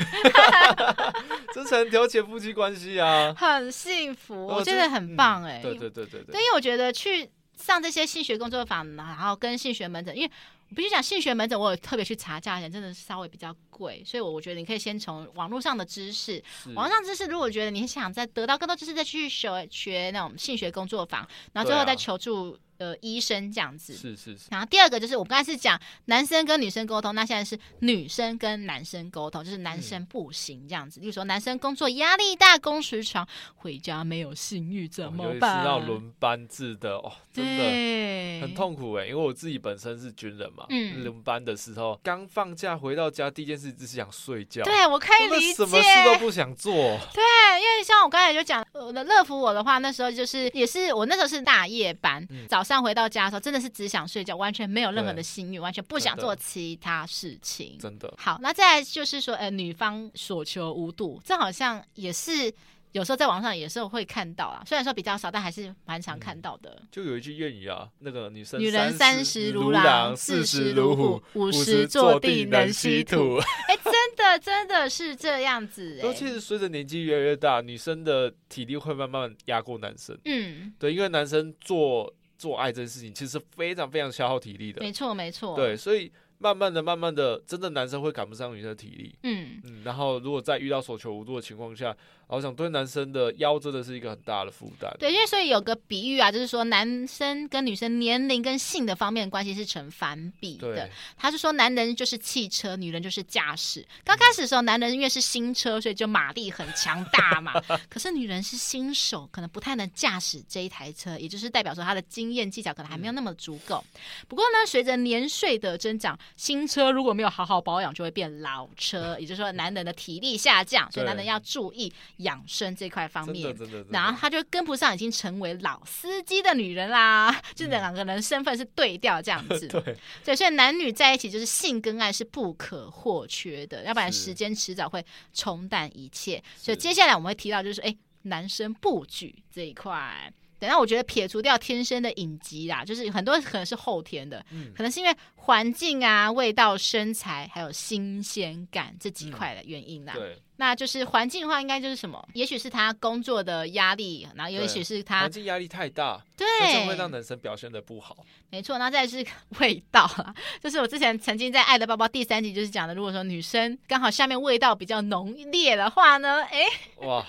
[1.53, 10.31] 真诚调解夫妻关系啊，很幸福，我觉得很棒哎、对对对对，对，因为我觉得去上这些性学工作坊，然后跟性学门诊，因为。
[10.69, 16.43] 我必须讲，性学门诊我有特别去查价钱，真的是稍微比较贵，所以我我觉得你可以先从网络上的知识，
[16.75, 22.57] 网络上知识，如果觉得你想再得到更多知识，再去学学那种性学工作坊，然后最后再求助。
[22.79, 24.45] 呃，医生这样子是是是。
[24.49, 31.01] 然后第二个就是我刚才是讲男生跟女生沟通，那现在是女生跟男生沟通，就是男生不行这样子。
[31.01, 35.65] 例如说，男生工作压力大，工时长，回家没有性欲怎么办？
[35.65, 39.07] 要轮班制的哦，真的很痛苦哎。
[39.07, 44.63] 因为我自己本身是军人嘛，嗯，轮班的时候刚放假回到家，第一件事只是想睡觉。
[44.63, 46.73] 对，我可以理解，什么事都不想做。
[47.13, 47.21] 对，
[47.61, 52.63] 因为像我刚才就讲，我的乐福我的话，那时候就是也是我那时候是大夜班，嗯、早。
[52.69, 57.77] 上回到家的时候，真的是只想睡觉，完全没有任何的心欲，完全不想做其他事情。
[57.79, 58.13] 真的。
[58.15, 62.53] 好，那再来就是说，呃，女方所求无度，这好像也是
[62.91, 66.77] 有时候在网上也是会看到啊，虽然说比较少，但还是蛮常看到的。
[66.79, 73.37] 嗯、就有一句谚语啊，那个女生女人三十如狼，四十如虎，五十坐地能吸土。
[73.67, 76.07] 哎、欸，真的真的是这样子、 欸。
[76.07, 80.15] 尤其是随着年纪越来越大，女生的体力会慢慢压过男生。
[80.25, 82.13] 嗯，对，因为男生做。
[82.39, 85.55] 做爱这件事情其实是非常非常消耗体力的，没错没错。
[85.55, 89.15] 对，所以慢慢的、慢慢的，真的男生会赶不上女生的体力。
[89.21, 91.95] 嗯嗯，然后如果在遇到所求无度的情况下。
[92.29, 94.89] 我想对男生的腰真的是一个很大的负担。
[94.99, 100.75] 对，因为所以有个比喻啊，就是说男生跟女生年龄跟性的方面的关系是成反比的。
[100.75, 103.83] 对他是说男人就是汽车，女人就是驾驶。
[104.03, 107.53] 刚开始的时候，男人因为是新车，所以就马力很强大嘛。
[107.89, 113.83] 可是女人是新手，可能不太能驾驶这一台车，也就是代表说她的经验技巧可能还没有那么足够。
[114.27, 119.17] 不过呢，随着年岁的增长，新车如果没有好好保养，就会变老车。
[119.19, 121.91] 也就是说，男人的体力下降，所以男人要注意。
[122.19, 123.55] 养生这块方面，
[123.89, 129.67] 然后他就跟不上，已经成为老司机的女人啦，嗯、就两个人身份是对调这样子。
[129.69, 136.43] 对，对，所以男女在一起就是性跟爱是不可或缺的，要不然时间迟早会冲淡一切。
[136.55, 140.31] 所以接下来我们会提到，就是哎，男生布局这一块。
[140.59, 150.11] 等下我觉得撇除掉天生的隐疾啦，就是很多可能是后天的，嗯、可能是因为环境啊、味道、身材还有新鲜感这几块的原因啦。
[150.17, 150.41] 嗯、对。
[150.59, 152.21] 那就是环境的话，应该就是什么？
[152.33, 158.25] 也许是他工作的压力，然后也许是他环境压力太大，对，这会让男生表现的不好。
[158.49, 159.25] 没错，那再是
[159.61, 166.65] 味道啦，就是我之前曾经在《爱的抱抱》第三集就是讲的，如果说女生刚好下面味道比较浓烈的话呢，哎，
[167.07, 167.25] 哇，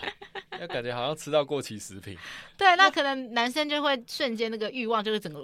[0.58, 2.18] 那感觉好像吃到过期食品。
[2.58, 5.40] 对，那可能男生就会瞬间那个欲望就是整个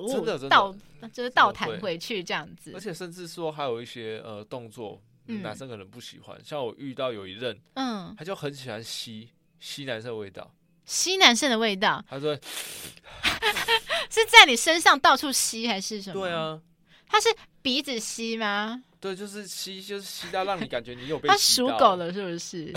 [0.49, 0.75] 倒，
[1.13, 2.73] 就是倒弹回去这样子。
[2.75, 5.01] 而且甚至说还有一些呃动作。
[5.27, 9.29] 男生可能不喜欢，嗯、像我遇到有一任，嗯，他就很喜欢吸
[9.61, 10.51] 吸男生的味道，
[10.85, 12.05] 吸男生的味道。
[12.09, 12.35] 他说
[14.11, 16.21] 是在你身上到处吸还是什么？
[16.21, 16.61] 对啊，
[17.09, 17.29] 他是
[17.63, 18.83] 鼻子吸吗？
[19.01, 21.29] 对，就是吸，就是吸到让你感觉你有被。
[21.31, 22.73] 他属狗了是不是？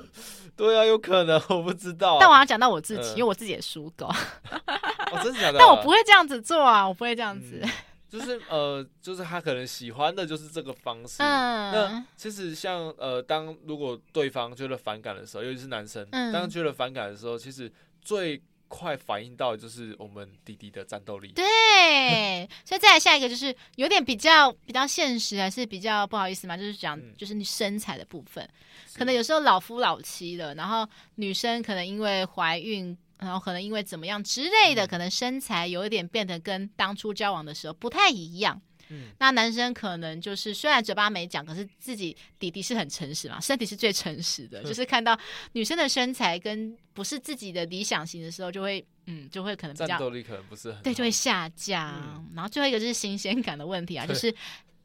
[0.56, 2.18] 对啊，有可能，我不知道、啊。
[2.20, 4.06] 但我要讲到我自己，嗯、因为我自己也属狗。
[4.06, 5.60] 哦，真的假的、啊？
[5.60, 7.60] 但我不会这样子做啊，我不会这样子。
[7.62, 7.70] 嗯
[8.14, 11.20] 就是呃，就是他可能喜欢的就是这个方式。
[11.20, 21.32] 嗯，那其实像呃，当如果对方觉得反感的时候，尤其是男生，嗯、当觉得反感的时候，其实最快反应到的就是我们弟弟的战斗力。
[21.32, 32.96] 对，所以再来下一个就是有点比较比较现实，还是比较不好意思嘛，就是讲就是你身材的部分，嗯、可能有时候老夫老妻了，然后女生可能因为怀孕。
[33.18, 38.60] 然后可能因为怎么样之类的，可能身材有一点变得跟当初交往的时候不太一样。
[38.90, 44.62] 嗯，那男生可能就是虽然嘴巴没讲，可是自己弟弟是很诚实嘛，身体是最诚实的。
[44.64, 45.18] 就是看到
[45.52, 51.94] 女生的身材跟不是自己的理想型的时候，就会嗯，就会可能比较战斗力可能不是很对，就会下降。
[51.96, 54.34] 嗯，然后最后一个就是新鲜感的问题啊，就是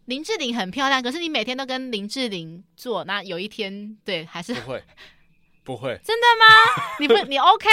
[0.06, 4.82] 林志玲很漂亮，可是你每天都跟林志玲做，那有一天对还是不会。
[5.62, 6.84] 不会， 真的吗？
[7.02, 7.68] 你不你 OK？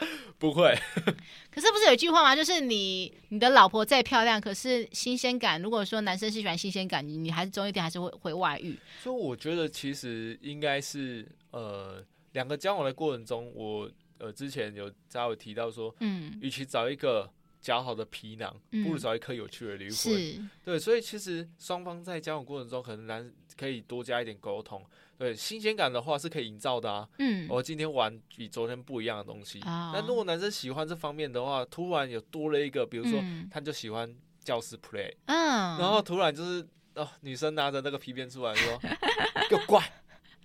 [0.38, 0.74] 不会。
[1.50, 2.34] 可是不是有一句话吗？
[2.34, 8.76] 就是你你的老婆再漂亮，可是新鲜感，如果说男生是喜欢新鲜感，你你还是终一点还是会会外遇。
[9.02, 19.94] 所以我觉得其实应该是呃两个交往的过程中，我呃之前有稍微提到说，嗯，与其找一个较好的皮囊，嗯、不如找一颗有趣的灵魂。
[19.94, 24.82] 是对，所以其实双方在交往过程中，可能男可以多加一点沟通。
[25.20, 27.06] 对，新鲜感的话是可以营造的啊。
[27.18, 29.60] 嗯，我今天玩比昨天不一样的东西。
[29.60, 34.10] 啊，那如果男生喜欢这方面的话，突然有多了一个，比如说他就喜欢
[34.42, 38.80] 教师 play，嗯，然后突然就是哦，女生拿着那个皮鞭出来说，
[39.50, 39.92] 给我乖，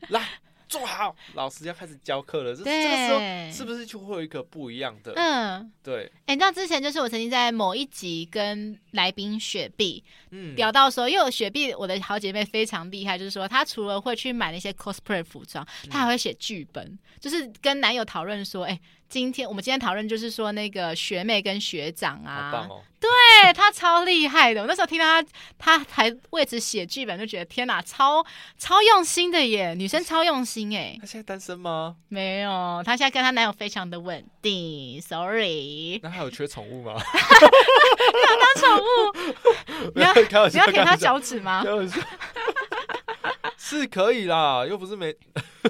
[0.10, 0.28] 来。
[0.68, 2.56] 坐好，老师要开始教课了。
[2.56, 3.20] 这这个时候
[3.52, 5.14] 是不是就会有一个不一样的？
[5.16, 6.12] 嗯，对。
[6.26, 18.82] 哎、欸，那之前就是我曾经在某一集跟来宾雪碧嗯聊到说，因为雪碧我的好姐妹非常厉害，就是说她除了会去买那些 cosplay 服装，她还会写剧本，嗯、就是跟男友讨论说，哎、欸。
[19.08, 23.10] 今天我们今天讨论就是说那个学妹跟学长啊，哦、对
[23.54, 24.62] 他超厉害的。
[24.62, 28.26] 我那时候听到他，他还为此写剧本，就觉得天哪，超
[28.58, 29.74] 超用心的耶！
[29.76, 30.98] 女生超用心哎。
[31.00, 31.96] 他现在单身吗？
[32.10, 35.02] 没有，他现在跟他男友非常的稳定。
[35.02, 36.96] Sorry，那还有缺宠物吗？
[36.96, 39.94] 你要当宠物？
[39.96, 40.14] 你要
[40.50, 41.64] 你要舔他脚趾吗？
[43.68, 45.12] 是可以啦，又不是没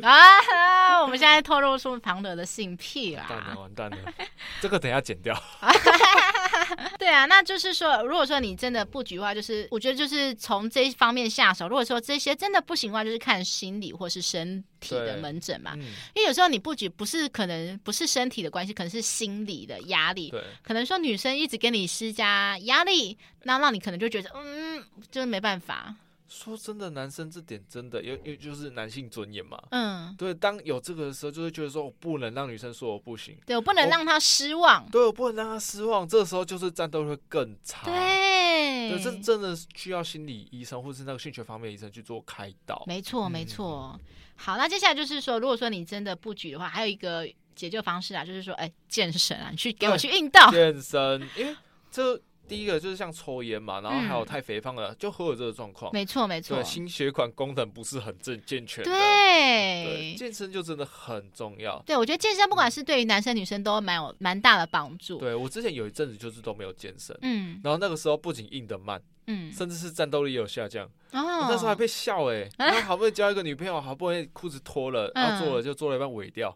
[0.02, 1.00] 啊！
[1.02, 4.14] 我们现在透露出庞德的性癖啦，完蛋了，完蛋了，
[4.60, 5.34] 这个等一下剪掉。
[7.00, 11.70] 对啊，那就是说，如果说你真的布局的话，就是我觉得就是从这一方面下手。
[11.70, 15.72] 如果说这些真的不行的话，就是看心理或是身体的门诊嘛。
[15.76, 15.80] 嗯、
[16.16, 20.30] 因为有时候你布局不是可能不是身体的关系，可能是心理的压力。
[20.32, 25.96] 对，可能说女生一直给你施加压力，那让你可能就觉得嗯，就是没办法。
[26.28, 29.62] 说真的，男生这点真的，因为因为就是男性尊严嘛。
[29.70, 37.86] 嗯，对，当有这个的时候，就会觉得说我不能让女生说我不行，对我不能让她失望，对我不能让她失望，这个时候就是战斗会更差。
[37.86, 42.84] 对，对，这真的需要心理医生或是那个性学方面的医生去做开导。
[42.88, 44.00] 没错，没错。
[44.36, 51.56] 好，那接下来就是说，如果说你真的布局的话，还有一个解救方式啊，就是说，哎，健身啊，你去给我去运动，健身，因为
[51.92, 52.20] 这。
[52.48, 55.92] 第一个就是像抽烟嘛，然后还有太肥胖了，嗯、就会有这个状况。
[55.94, 56.58] 没错，没错。
[56.58, 58.92] 对，心血管功能不是很正健全的。
[58.92, 61.82] 对，对，健身就真的很重要。
[61.86, 65.18] 对，我觉得健身不管是对于男生女生都蛮有蛮大的帮助。
[65.18, 70.86] 对，我之前有一阵子就是都没有健身，嗯，然后那个时候不仅硬得慢，嗯，甚至是战斗力也有下降。
[71.12, 76.50] 哦，我那时候还被笑哎、欸，然后好不容易交一个女朋友，好不容易裤子脱了，然后做了就做了一半萎掉。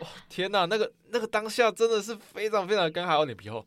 [0.00, 3.64] 哇、嗯，天哪，那个那个当下真的是非常非常刚好，脸皮厚。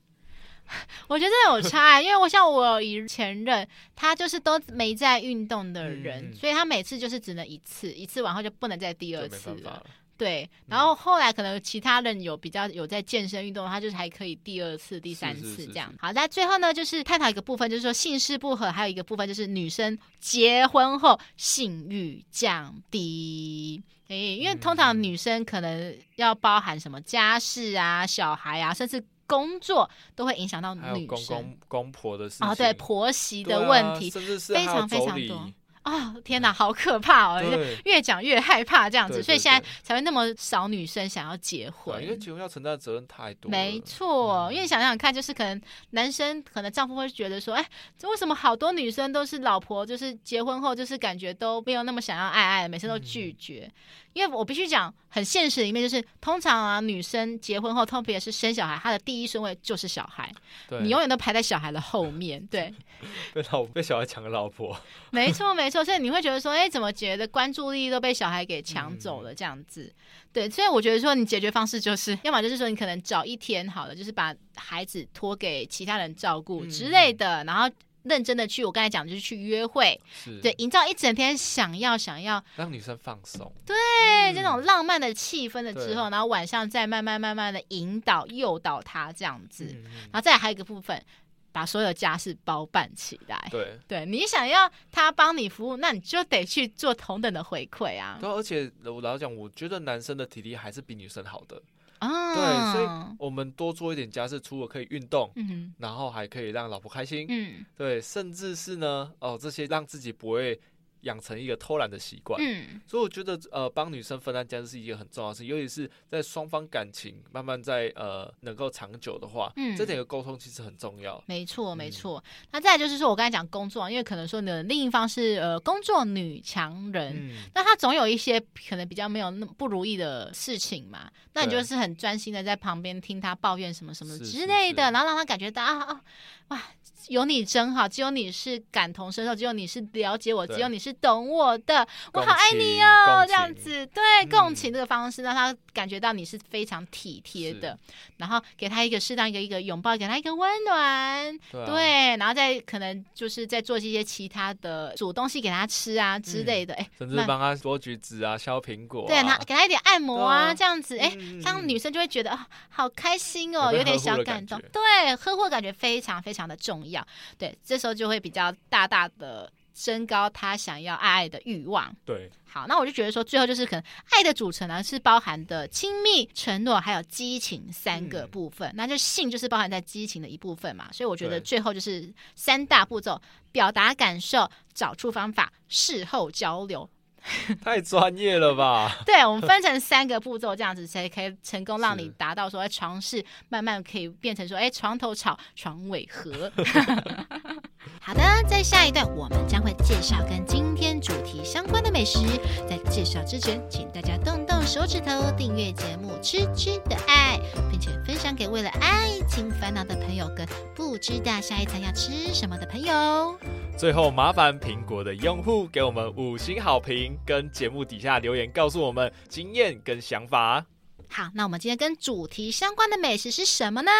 [1.07, 9.81] 我觉得这有差，因为我像我以前任，他就是都没在运动的人，嗯、所以他每次就是只能一次，一次完后就不能再第二次了。
[10.17, 15.93] 对，然后后来可能其他人有比较有在健身运动，他就是还可以第二次、第三次这样。
[15.99, 23.83] 好，那最后呢，就是探讨一个部分，就是说性事不合，还有一个部分就是女生结婚后性欲降低。
[24.07, 29.03] 诶，因为通常女生可能要包含什么家事啊、小孩啊，甚至。
[29.27, 35.51] 工作都会影响到女生，公公公婆的事情啊，对婆媳的问题，甚至是非常非常多。
[35.83, 37.41] 哦，天哪，好可怕哦！
[37.85, 43.49] 越讲越害怕这样子，对对对，所以现在才会那么少女生想要结婚，因为结婚要承担的责任太多。
[43.49, 45.61] 没错，嗯、因为想想看，就是可能
[45.91, 47.65] 男生可能丈夫会觉得说，哎，
[47.97, 53.61] 这为什么好多女生都是老婆，就是结婚后就是感觉都没有那么想要爱爱，每次都拒绝。
[53.65, 60.33] 嗯、因为我必须讲，很现实的一面就是，通常啊，女生结婚后，特别是生小孩，她的第一顺位就是小孩，
[60.67, 62.43] 对你永远都排在小孩的后面。
[62.47, 62.73] 对，
[63.31, 64.75] 被老被小孩抢个老婆。
[65.11, 65.85] 没错，没错。
[65.85, 69.83] 所以你会觉得说，哎，怎么觉得关注力都被小孩给抢走了这样子？
[69.83, 69.95] 嗯、
[70.33, 77.69] 对，所以我觉得说，你解决方式就是，要么就是说，你可能找一天好了，就是把孩子托给其他人照顾之类的，嗯、然后
[78.07, 79.99] 认真的去，我刚才讲的就是去约会，
[80.41, 91.03] 对，营造一整天想要想要让女生放松，对，嗯、这种浪漫的气氛了之后，然后晚上再慢慢慢慢的引导诱导她这样子，嗯、然后再还有一个部分。
[91.49, 93.47] 把所有家事包办起来。
[93.49, 98.19] 对，对你想要他帮你服务，那你就得去做同等的回馈啊。
[98.21, 101.59] 对，而且我老实讲，我觉得男生的体力还是比女生好的。
[101.99, 110.59] 啊，对，所以我们多做一点家事，除了可以运动，嗯，然后还可以让老婆开心，嗯，对，甚至是呢，哦，这些让自己不会
[111.01, 112.41] 养成一个偷懒的习惯。
[112.41, 121.23] 嗯，所以我觉得呃，帮女生分担家事是一件很重要的事，尤其是在双方感情慢慢在呃能够长久的话，嗯，这点的沟通其实很重要。
[121.27, 122.23] 没错，没错。
[122.25, 128.39] 嗯、那再来就是说我刚才讲工作，因为可能说你的另一方是呃工作女强人，嗯、那她总有一些
[128.69, 136.01] 可能比较没有那么不如意的事情嘛，那你就是很专心的在旁边听她抱怨什么什么之类的，是是是然后让她感觉到啊啊
[136.49, 136.61] 哇。
[137.09, 147.77] 有你真好，只有你是感同身受，只有你是了解我，只有你是懂我的，我好爱你哦，这样子，对，嗯、共情这个方式让他感觉到你是非常体贴的，
[148.17, 160.53] 然后给他一个适当一个一个拥抱，给他一个温暖，对，啊、对，然后再可能就是再做一些其他的煮东西给他吃啊之类的，哎、嗯，甚至帮他剥橘子啊、削苹果、啊，对，他给他一点按摩啊，啊。
[160.53, 166.96] 这样子，哎，这样女生就会觉得啊，好开心哦，有点小感动，对，呵护感觉非常非常的重要。
[167.37, 171.95] 对，这时候就会比较大大的升高他想要爱爱的欲望。
[172.05, 180.89] 对，好，那我就觉得说，最后就是可能爱的组成呢是包含的亲密、承诺还有激情三个部分，嗯、那就性就是包含在激情的一部分嘛。
[180.91, 183.21] 所以我觉得最后就是三大步骤：
[183.51, 186.89] 表达感受、找出方法、事后交流。
[187.63, 188.97] 太专业了吧？
[189.05, 196.51] 对，我们分成三个步骤，这样子才可以成功让你达到说，哎，床是慢慢可以变成说，哎，床头吵，床尾和。
[198.07, 202.19] 好的，在下一段我们将会介绍跟今天主题相关的美食。
[202.65, 207.37] 在介绍之前，请大家动动手指头订阅节目《吃吃的爱》，
[207.69, 213.37] 并且分享给为了爱情烦恼的朋友，跟不知道下一餐要吃什么的朋友。
[213.77, 220.65] 最后，麻烦苹果的用户给我们五星好评，跟节目底下留言告诉我们经验跟想法。
[221.09, 223.91] 好，那我们今天跟主题相关的美食是什么呢？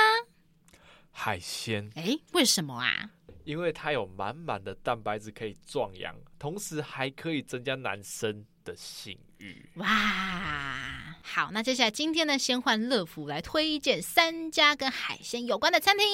[1.12, 1.92] 海鲜。
[1.96, 3.10] 哎，为什么啊？
[3.48, 9.66] 因为它有满满的蛋白质可以壮阳，同时还可以增加男生的性欲。
[9.76, 9.88] 哇，
[11.24, 16.06] 好，那接下来今天呢，先换乐福来推荐三家跟海鲜有关的餐厅，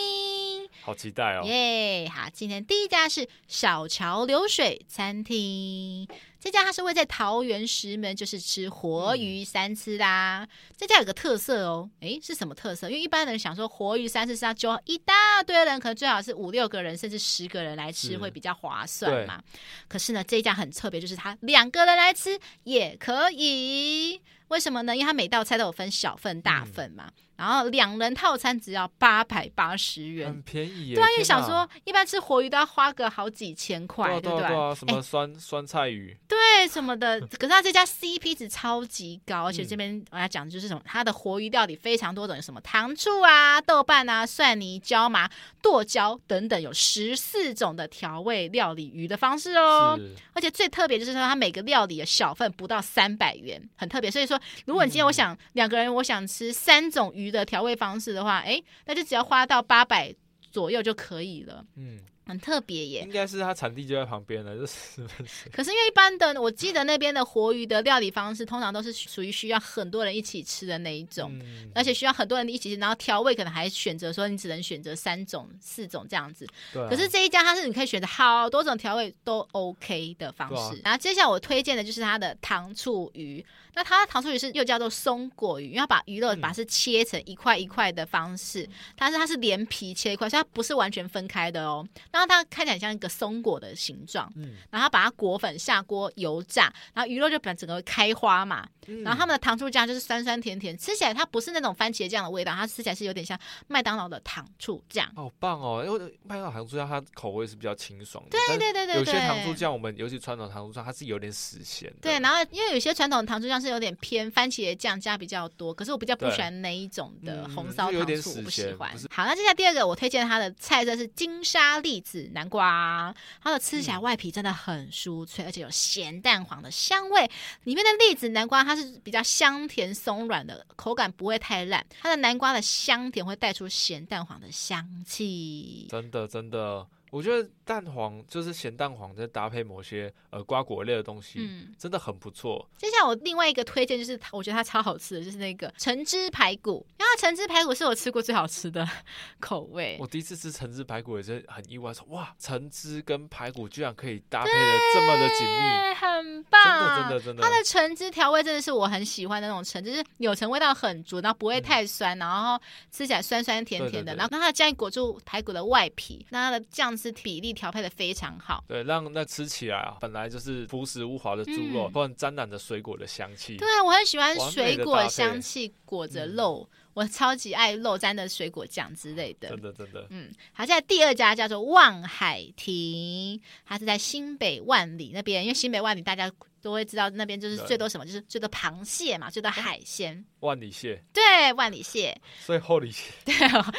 [0.84, 1.41] 好期待哦！
[1.43, 6.07] 耶，好，今天第一家是小桥流水餐厅。
[6.43, 10.43] 这家它是位在桃园石门，就是吃活鱼三吃啦。
[10.43, 12.89] 嗯、这家有个特色哦，诶，是什么特色？
[12.89, 19.41] 因为一般人想说活鱼三吃是要揪一大堆人，可能最好是五六个人甚至十个人来吃是会比较划算嘛。
[19.87, 24.19] 可是呢，这一家很特别，就是它两个人来吃也可以。
[24.49, 24.93] 为什么呢？
[24.93, 27.05] 因为它每道菜都有分小份、大份嘛。
[27.07, 30.95] 嗯然后两人套餐只要八百八十元，很便宜耶。
[30.95, 34.47] 对啊，因为想说一般吃活鱼都要花个好几千块，对不对？
[34.75, 37.19] 什么酸酸菜鱼，对什么的。
[37.39, 45.27] 可是他这家 CP 值超级高，而且这边我要讲的就是什么，它的活鱼料理非常多种，有什么糖醋啊、豆瓣啊、蒜泥、椒麻、
[45.61, 49.99] 剁椒等等，有十四种的调味料理鱼的方式哦。
[50.34, 54.11] 而且最特别就是说，它每个料理的小份不到三百元，很特别。
[54.11, 57.22] 所以说，如果你今天我想两个人，我想吃三种鱼。
[57.24, 60.13] 鱼的调味方式的话，哎，那就只要花到八百
[60.51, 61.65] 左右就可以了。
[61.78, 61.99] 嗯。
[62.26, 65.05] 很特别耶，应该是它产地就在旁边了，就 是。
[65.51, 76.47] 可是因为一般的，我记得那边的活鱼的料理方式，通常都是属于需要很多人一起吃的那一种，嗯、而且需要很多人一起吃，然后调味可能还选择说你只能选择三种、四种这样子。
[76.71, 76.88] 对、啊。
[76.89, 80.78] 可是这一家它是你可以选择好多种调味都 OK 的方式。
[80.78, 83.45] 啊、然后接下来我推荐的就是它的糖醋鱼，
[83.76, 91.86] 那它的糖醋鱼是又叫做松果鱼，因为它把鱼肉把它是切成一块一块的方式，但是它是连皮切一块，所以它不是完全分开的哦。
[92.14, 103.38] 然后它看起来像一个松果的形状，嗯，然后把它裹粉下锅油炸，然后鱼肉就本整个开花嘛，嗯、然后他们的糖醋酱就是酸酸甜甜，吃起来它不是那种番茄酱的味道，它吃起来是有点像
[103.68, 105.84] 麦当劳的糖醋酱，好棒哦！
[105.84, 118.93] 因为麦当劳糖醋酱它口味是比较清爽的，对对对对对，有些糖醋酱我们尤其传统糖醋酱它是有点死咸，对，然后因为有些传统糖醋酱是有点偏番茄酱加比较多，可是我比较不喜欢那一种的红烧糖醋，嗯、我不喜欢。
[119.09, 127.30] 好，那接下来第二个我推荐它的菜色是金沙栗子南瓜，它的吃起来外皮真的很酥脆，嗯、而且有咸蛋黄的香味。
[127.64, 131.84] 里面的栗子南瓜它是比较香甜松软的，口感不会太烂。
[132.01, 135.88] 它的南瓜的香甜会带出咸蛋黄的香气。
[135.89, 136.86] 真的，真的。
[137.14, 142.68] 我觉得蛋黄就是咸蛋黄，再搭配某些呃瓜果类的东西，嗯，真的很不错。
[142.76, 146.84] 接下来我另外一个推荐就是，我觉得它超好吃的，就是那个橙汁排骨。
[146.97, 148.84] 因为它橙汁排骨是我吃过最好吃的
[149.39, 149.95] 口味。
[149.99, 157.43] 我第一次吃橙汁排骨也是很意外，说哇，橙汁跟排骨居然可以搭配的这么的紧密，很棒，真的真的真的。
[157.43, 162.59] 它的橙汁调味真的是我很喜欢的那种橙汁，就是柳橙味道很足，然后不会太酸，嗯、然后
[162.91, 164.14] 吃起来酸酸甜甜的。
[164.14, 166.97] 对对对，然后它的酱裹住排骨的外皮，那它的酱。
[167.04, 168.64] 丝比例调配的非常好。
[168.66, 173.58] 对，让那吃起来啊，本来就是朴实无华的猪肉，突然沾染着水果的香气。
[173.58, 176.70] 对，我很喜欢水果香气裹着肉。
[176.93, 180.06] 我超级爱肉沾的水果酱之类的，真的真的。
[180.12, 186.32] 嗯，好，现在第二家叫做望海亭，它是在新北万里那边，因为新北万里大家
[186.64, 190.26] 都会知道那边就是最多什么，就是最多螃蟹嘛，最多海鲜。
[190.39, 191.03] 万里蟹。
[191.14, 192.20] 对，万里蟹。
[192.39, 193.11] 所以后里蟹。
[193.26, 193.36] 对，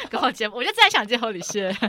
[0.09, 1.75] 跟我接，我就在想接后里蟹。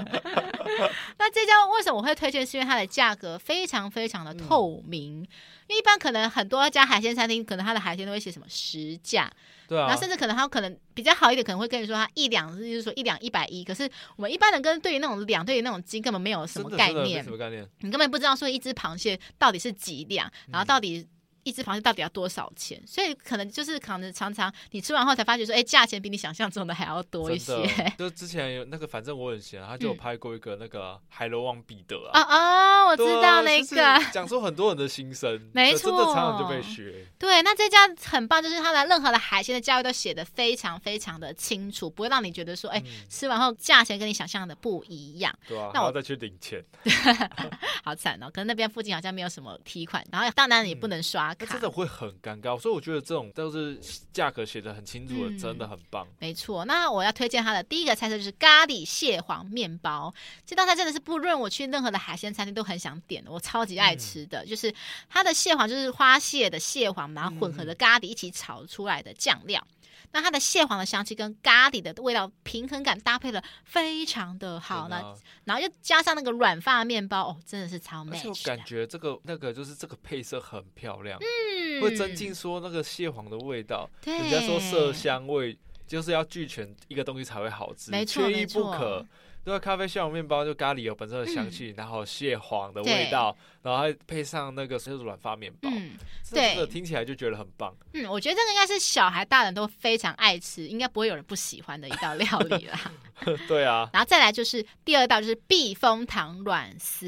[1.19, 2.45] 那这家为什么我会推荐？
[2.45, 5.29] 是因为它的价格非常非常的透明，嗯、
[5.69, 9.31] 因为一般可能很多家海鲜餐厅，可能它的海鲜都会写什么实价。
[9.69, 13.65] 对啊，然后甚至可能他可能比较好一点，可能会跟你说它一两，就是说一两一百一。
[13.65, 17.69] 可是我们一般人跟对于那种两，对于那种斤根本没有什么概念，什么概念？
[17.81, 20.86] 你根本不知道说一只螃蟹到底是几两，然后到底。
[20.87, 21.09] 到底
[21.47, 22.83] 一只螃蟹到底要多少钱？
[22.85, 27.55] 所以可能就是可能常常你吃完后才发觉说，哎，价钱比你想象中的还要多一些。
[27.97, 32.21] 就之前有那个，反正我很闲，他就有拍过一个那个海螺王彼得啊。
[32.21, 35.41] 啊哦，我知道那个，讲出很多人的心声。
[35.55, 37.07] 没错，真的常常就被学。
[37.17, 45.33] 对，那这家很棒，就是他的任何的海鲜的价位都写的非常非常的清楚，不会让你觉得说，哎，吃完后价钱跟你想象的不一样。
[45.47, 46.65] 对啊，那我再去领钱。
[47.85, 51.36] 好惨哦，可能那边附近好像没有什么提款，然后当然也不能刷。
[51.39, 53.79] 那真的会很尴尬，所以我觉得这种都是
[54.13, 56.07] 价格写的很清楚的，嗯、真的很棒。
[56.19, 60.13] 没错，那我要推荐它的第一个菜色就是咖喱蟹黄面包。
[60.45, 64.73] 这道菜真的是不论我去任何的海鲜餐厅都很想点，我超级爱吃的，嗯、就是
[65.09, 69.65] 它的蟹黄就是花蟹的蟹黄，然后混合的咖喱一起炒出来的酱料。
[70.07, 78.19] 嗯那它的蟹黄的香气跟咖喱的味道平衡感搭配的非常的好呢，然后又加上那个软发面包哦，真的是超美。
[78.19, 83.89] 就感觉这个那个就是这个配色很漂亮，嗯，会增进说那个蟹黄的味道。
[84.01, 89.05] 对，人家说色香味就是要俱全一个东西才会好吃，没错，缺一不可。
[89.47, 95.93] 对，咖啡蟹黄面包就咖喱有本身的香气，嗯、然后蟹黄的味道，然后还配上那个就是软发面包，嗯，
[96.33, 97.73] 对，这个听起来就觉得很棒。
[97.93, 102.93] 嗯，我觉得这个应该是小孩大人都非常爱吃，应该不会有人不喜欢的一道料理啦。
[103.49, 107.07] 对啊，然后再来就是第二道就是避风塘软丝，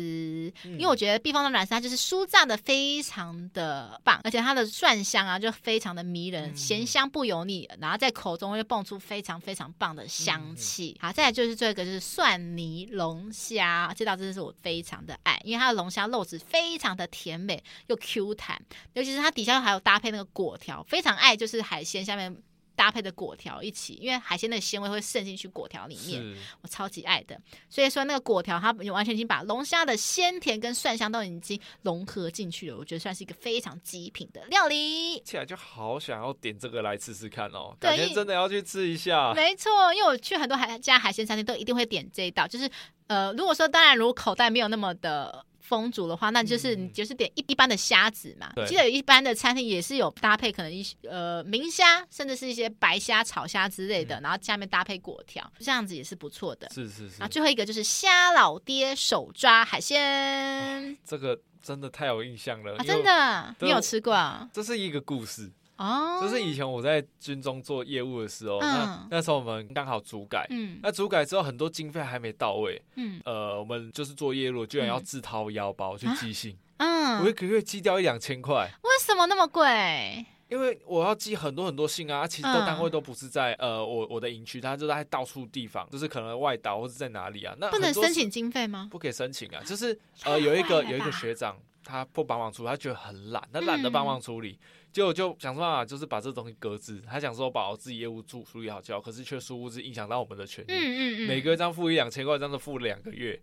[0.64, 10.96] 嗯、因为我觉得避风塘软丝它就是酥炸的非常的棒，而且它的蒜香啊就非常的迷人，咸、嗯、香不油腻，然后在口中会蹦出非常非常棒的香气。
[10.98, 18.60] 嗯、好，再来就是这个就是蒜蒜泥龙虾，这道真的是我非常的爱，因为它的龙虾肉质非常的甜美又 Q 弹，
[18.92, 22.36] 尤其是它底下还有搭配那个果条，非常爱就是海鲜下面。
[22.78, 26.22] 搭配的果条一起，因为海鲜的鲜味会渗进去果条里面，
[26.62, 27.36] 我超级爱的。
[27.68, 35.18] 所以说那个果条，它完全已经把龙虾的鲜甜跟蒜香都已经融合进去了，我觉得算是一个非常极品的料理。
[35.22, 39.34] 起来就好想要点这个来吃吃看哦，改天真的要去吃一下。
[39.34, 42.70] 没错，因为我去很多海家海鲜餐厅都一定会点这一道，就是
[43.08, 45.44] 呃，如果说当然如果口袋没有那么的。
[45.68, 48.50] 丰足的话，那就是你就是点一一般的虾子嘛。
[48.54, 56.68] 对记得有一般的餐厅也是有搭配，可能一些呃明虾，甚至是一些白虾、炒虾之类的，嗯、然后下面搭配果条，这样子也是不错的。
[56.70, 57.18] 是是是。
[57.18, 62.76] 然后最后一个就是虾老爹手抓海鲜，这个真的太有印象了。
[62.76, 64.48] 啊、真的，你有吃过啊？
[64.52, 65.52] 这是一个故事。
[65.78, 80.26] 哦，就是以前我在军中做业务的时候，嗯、那那时候我们刚好主改，嗯，那主改之后很多经费还没到位，嗯，呃，我们就是做业务，居然要自掏腰包去寄信，嗯，我一个月寄掉一两千块，为什么那么贵？
[80.48, 88.88] 因为我要寄很多很多信啊，其实都单位都不是在、嗯、呃我我的营区，它就在到处地方，就是可能外岛或者在哪里啊，那不能申请经费吗？
[88.90, 91.54] 不可以申请啊，就是呃有一个有一个学长，
[91.88, 94.58] 他不帮忙处理，他觉得很懒，他懒得帮忙处理。
[94.60, 97.00] 嗯就就想说办法，就是把这东西搁置。
[97.06, 100.72] 他想说把我自己业务处处理好就好，可是却殊不知影响到我们的权益。
[100.72, 101.28] 嗯嗯嗯。
[101.28, 103.38] 每个月这样付一两千块，这样子付两个月，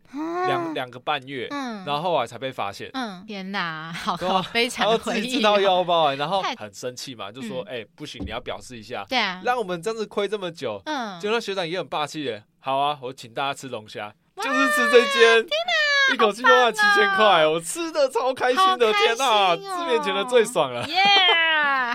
[0.48, 1.48] 两两个半月。
[1.52, 1.86] 嗯。
[1.86, 2.90] 然后后来才被发现。
[2.94, 3.24] 嗯。
[3.28, 5.16] 天哪，好好悲惨的回忆。
[5.16, 9.40] 然后自己知道腰包，然后很生气嘛，就说：“哎，不行，你要表示一下。”对啊。
[9.46, 10.82] 让我们这样子亏这么久。
[10.86, 11.22] 嗯。
[11.22, 12.44] 就那学长也很霸气耶。
[12.60, 14.14] 好啊，我请大家吃龙虾，
[14.44, 15.46] 就是吃这间。
[15.46, 16.14] 天哪！
[16.14, 20.88] 一口气花了七千块，我吃的超开心的，天哪，吃面前的最爽了。
[20.88, 21.02] 耶！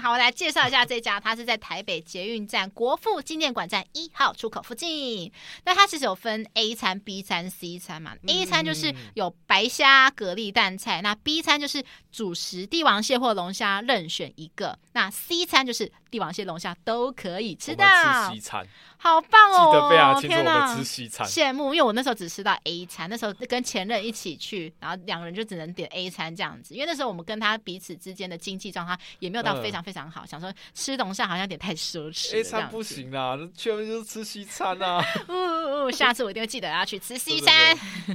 [0.02, 5.30] 好，我来介绍一下这家，它是在台北捷运站国父纪念馆站一号出口附近。
[5.64, 8.14] 那它其实有分 A 餐、B 餐、C 餐嘛。
[8.26, 17.86] A 餐就是有白虾、蛤蜊、蛋菜，那 B 餐就是主食帝王蟹或龙虾任选一个，那 C 餐就是帝王蟹、龙虾都可以吃到。
[18.28, 18.66] 吃西餐。
[19.02, 19.72] 好棒哦！
[19.72, 21.26] 记得非常清楚，我们吃西餐。
[21.26, 26.74] 羡慕，因为我那时候只吃到 A 餐，那时候跟前任一起去，然后两个人就只能点 A 餐这样子。
[26.74, 32.36] 因为那时候我们跟他彼此之间的经济状况也没有到非常非非常好，想说吃龙虾好像有点太奢侈。
[32.36, 35.02] A 餐不行啦，那去外面就是吃西餐啊。
[35.28, 37.54] 呜呜嗯，下次我一定会记得要去吃西餐。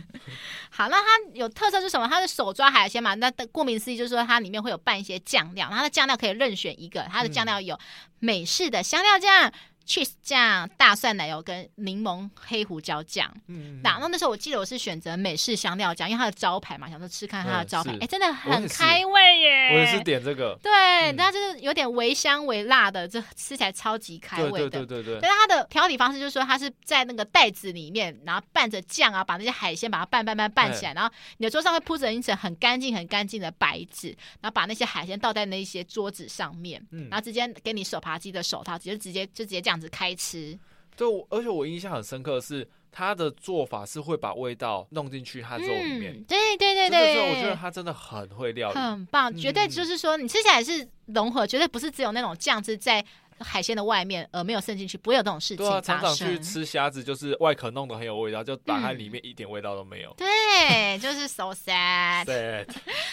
[0.69, 2.07] 好，那它有特色是什么？
[2.07, 3.15] 它是手抓海鲜嘛？
[3.15, 7.77] 那顾名思义就是说它里面会有拌一些酱料，然后它的酱料可以任选一个，它的酱料有
[8.19, 9.51] 美式的香料酱。
[9.85, 13.31] Cheese 酱、大蒜奶油跟柠檬黑胡椒酱。
[13.47, 19.69] 嗯，那那时候我记得我是选择美式香料酱，因为它的招牌嘛，想说吃看它的招牌，哎、欸，真的很开胃耶。
[19.73, 20.57] 我也是点这个。
[20.61, 20.71] 对，
[21.17, 24.69] 它、嗯、就是有点微香微辣的，这吃起来超级开胃的。
[24.69, 25.19] 对对对对，对。
[25.21, 34.09] 但是它的调理方式就是说，它是在那个袋子里面，然后拌着酱啊，把那些海鲜把它拌拌拌拌起来，然后你的桌上会铺着一层很干净很干净的白纸，
[34.41, 40.57] 然后把那些海鲜倒在那一些桌子上面，然后直接给你手扒鸡的手套，直接直接就直接这样子开吃。
[40.95, 46.23] 对，而且我印象很深刻的是，他的做法是会把味道弄进去他肉里面。
[46.23, 53.03] 对对对对，所以我觉得他真的很会料理，很棒，绝对就是说你吃起来是融合，绝对不是只有那种酱汁在
[53.39, 55.81] 海鲜的外面而没有渗进去，不会有这种事情发生。
[55.81, 60.13] 常常去吃虾子，就是外壳弄得很有味道，就打开里面一点味道都没有。
[60.15, 62.23] 对，就是 so sad。
[62.23, 62.65] 对，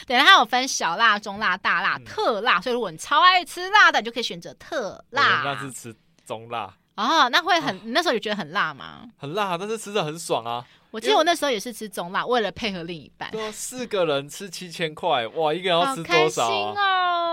[0.06, 5.42] 它有分小辣、中辣、大辣、特辣，所以如果你超爱吃辣的，你就可以选择特辣。
[5.42, 5.92] 那是吃
[6.26, 6.74] 中辣。
[6.96, 9.08] 哦，那会很，你那时候有觉得很辣吗？
[9.16, 10.64] 很辣，但是吃着很爽啊。
[10.90, 13.30] 我记得我那时候也是吃中辣，为了配合另一半。
[13.30, 16.74] 对，四个人吃七千块，哇，一个人要吃多少啊？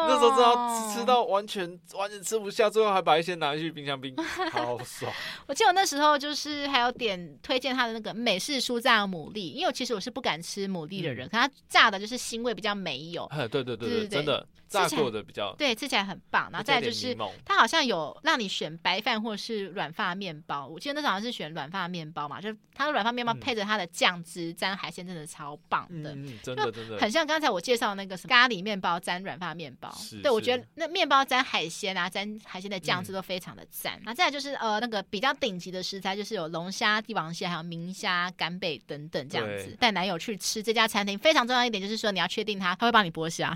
[0.07, 4.15] 那时候真的吃到完全完全吃不下，最后还把一些拿去冰箱冰，
[4.51, 5.11] 好爽。
[5.47, 13.29] 我记得我那时候就是还有点推荐他的那个美式酥炸牡蛎，因为其实我是不敢吃牡蛎的人，可他炸的就是腥味比较没有。
[13.49, 16.49] 对对对对，真的炸过的比较对，吃起来很棒。
[16.51, 26.11] 然后再就是他好像有让你选白饭或是软发面包，我记得那时候好像是选软发面包嘛，就他的软发面包配着他的酱汁沾海鲜，真的超棒的，
[26.43, 29.88] 真的真的很像刚才我介绍那个什么咖喱面包沾软发面包。
[30.21, 33.99] 对，我觉得那面包沾海鲜啊，沾海鲜的酱汁都非常的赞。
[34.03, 39.75] 那再来就是呃那个比较顶级的食材，就是有龙虾、帝王蟹，还有明虾、干贝等等这样子。
[39.79, 43.55] 带男友去吃这家餐厅，非常重要一点就是说你要确定他他会帮你剥虾。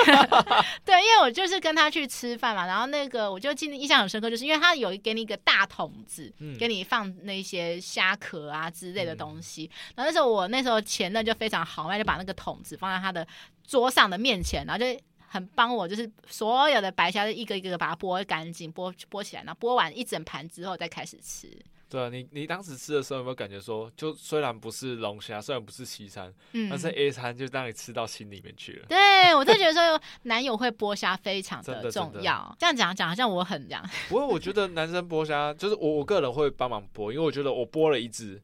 [0.84, 9.70] 对，因为我就是跟他去吃饭嘛，然后那个我就记得印象很深刻，就是因为他有给你一个大桶子，给你放那些虾壳啊之类的东西。
[9.94, 13.26] 然后那时候我那时候前任就非常豪迈，就把那个桶子放在他的
[13.66, 15.00] 桌上的面前，然后就
[15.32, 21.48] 很帮我，就是所有的白虾就一个一个把它剥干净，剥剥起来，然后剥完一整盘之后再开始吃。
[21.88, 28.86] 对啊，你你当时吃的时候有没有感觉说，就虽然不是龙虾，虽然不是西餐，嗯，但是 A 餐就让你吃到心里面去了。
[28.88, 32.56] 对，我就觉得说，男友会剥虾非常的重要。
[32.58, 33.84] 这样讲讲好像我很这样。
[34.08, 38.40] 不过我觉得男生剥虾，就是我我个人会帮忙剥，因为我觉得我剥了一只，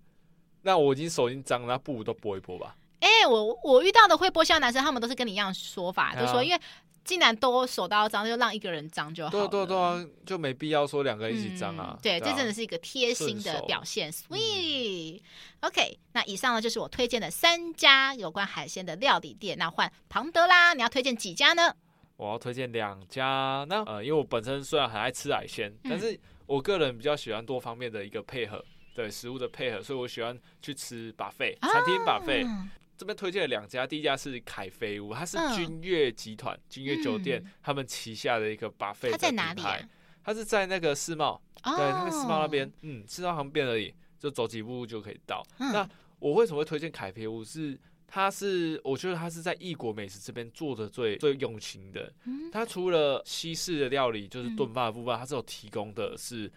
[0.62, 2.76] 那我已经手已经脏了，那不如都剥一剥吧。
[3.00, 6.60] 哎、欸，我我遇到的会剥虾的男生，他们都是跟你一样说法，啊、就说因为。
[7.06, 9.46] 既然都手都要脏，就让一个人脏就好了。
[9.46, 11.90] 对对对啊，就没必要说两个一起脏啊。
[11.92, 15.20] 嗯、对，这真的是一个贴心的表现，sweet。
[15.60, 19.56] OK，那以上呢就是我推荐的三家有关海鲜的料理店。
[19.56, 21.72] 那换庞德啦，你要推荐几家呢？
[22.16, 23.64] 我要推荐两家。
[23.68, 28.60] 那呃，因为我本身虽然很爱吃海鲜，嗯、但是我个人比较喜欢多方面的一个配合，
[28.96, 32.48] 对食物的配合，所以我喜欢去吃 buffet，餐厅 buffet。
[32.48, 39.12] 啊这边推荐了两家，第一家是凯菲屋，它是君悦集团、君悦酒店他们旗下的一个 buffet 品牌。
[39.12, 39.78] 它在哪里啊？
[40.24, 45.46] 它是在那个世贸，对，那个世贸那边，嗯，世贸旁边而已，就走几步路就可以到。
[45.58, 45.88] 那
[46.18, 47.44] 我为什么会推荐凯菲屋？
[47.44, 52.12] 是它是我觉得它是在异国美食这边做的最最用心的。
[52.50, 56.50] 它除了西式的料理，就是炖饭的部分，它是有提供的是。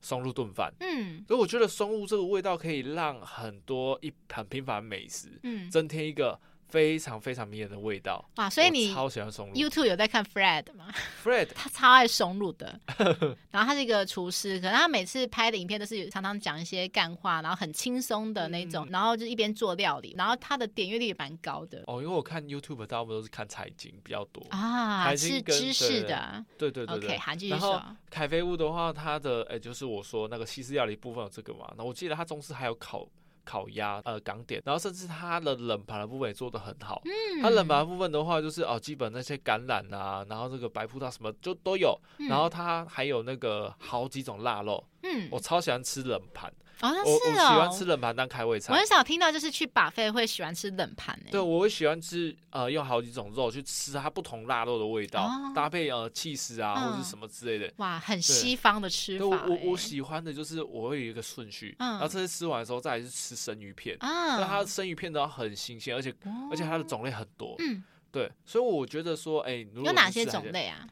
[0.00, 6.38] 松露炖饭，嗯，所以我觉得松露这个味道可以让很多一很平凡的美食，嗯，增添一个。
[6.68, 8.48] 非常非常迷人的味道哇！
[8.48, 9.54] 所以你超喜欢松露。
[9.54, 10.92] YouTube 有在看 Fred 吗
[11.24, 12.78] ？Fred 他超爱松露的，
[13.50, 21.82] 然后他是一个厨师，可能他每次拍的影片都是常常讲一些干话，然后很轻松的那种，嗯、然后就一边做料理，然后他的点阅率也蛮高的。
[21.86, 27.08] 哦，因为我看 YouTube 大部分都是看财经比较多啊，是知识的，对对对对。
[27.08, 33.08] OK，韩剧然后凯菲屋的话，它的哎、欸，就是我说那个西式料理部分有这个嘛，那我记得它中式还有烤。
[33.48, 37.00] 烤鸭，呃，港点，然后甚至它的冷盘的部分也做得很好。
[37.06, 41.98] 嗯，它冷盘部分的话，就是哦，基本那些橄榄啊，然后这个白葡萄什么就都有。
[42.18, 44.84] 嗯、然后它还有那个好几种腊肉。
[45.02, 46.52] 嗯，我超喜欢吃冷盘。
[46.80, 48.72] 哦，是哦，我我喜欢吃冷盘当开胃菜。
[48.72, 51.30] 我很少听到就是去 buffet 会喜欢吃冷盘诶。
[51.30, 57.72] 对，我会喜欢吃呃，用好几种肉去吃它不同腊肉的味道，哦、搭配呃起司啊、嗯、或者什么之类的。
[57.78, 59.24] 哇，很西方的吃法。
[59.24, 63.96] 对，我我喜欢的就是我会有一个顺序，嗯、然后这次吃完的时候再来是吃生鱼片。
[64.00, 67.56] 嗯，那它的生鱼片都要很新鲜，而且、哦、而且它的种类很多。
[67.58, 70.86] 嗯，对，所以我觉得说，哎、欸，有哪些种类啊？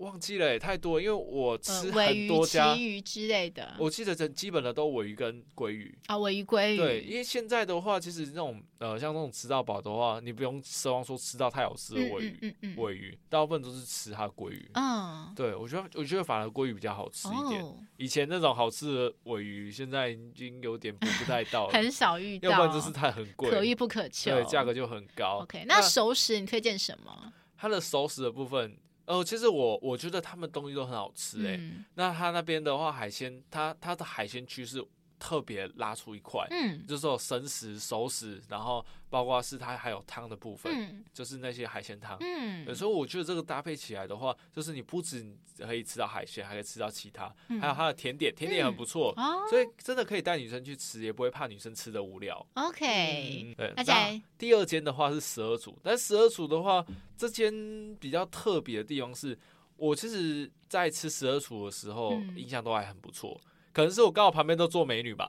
[0.00, 3.76] 忘记了，太多，因为我吃呃很多家，鮪鱼、旗鱼之类的。
[3.78, 6.76] 我记得这基本的都尾鱼跟鲑鱼啊，尾鱼、鲑鱼。
[6.78, 14.70] 对，因为现在的话，其实那种呃，像那种吃到饱的话，你不用奢望说吃到太好吃的尾鱼，嗯嗯鮪鱼大部分都是吃它的鲑鱼。
[14.72, 17.62] 嗯，对，我觉得我觉得反而鲑鱼比较好吃一点。
[17.62, 25.40] 哦，以前那种好吃的尾鱼，现在已经有点捕不太到了，很少遇到，要不然就是它很贵，可遇不可求，对，价格就很高。
[25.42, 27.32] OK，那熟食你推荐什么？
[27.58, 28.78] 它的熟食的部分。
[29.10, 31.56] 哦，其实我我觉得他们东西都很好吃哎、欸。
[31.56, 34.80] 嗯、那他那边的话，海鲜，他他的海鲜区是
[35.20, 45.24] 特别拉出一块，嗯，就是有生食、熟食，然后包括是它还有汤的部分，嗯、就是那些海鲜汤，嗯，所以我觉得这个搭配起来的话，就是你不止
[45.58, 49.14] 可以吃到海鲜，还可以吃到其他，嗯、还有它的甜点，甜点也很不错，
[49.50, 52.44] 所以真的可以带女生去吃，也不会怕女生吃的无聊。
[52.54, 56.84] OK，嗯、对，那在第二间的话是十二厨，但十二厨的话，
[57.16, 57.52] 这间
[58.00, 59.38] 比较特别的地方是。
[59.76, 63.40] 我其实，在吃十二厨的时候，印象都还很不错。
[63.72, 65.26] 可能是我刚好旁边都坐美女吧。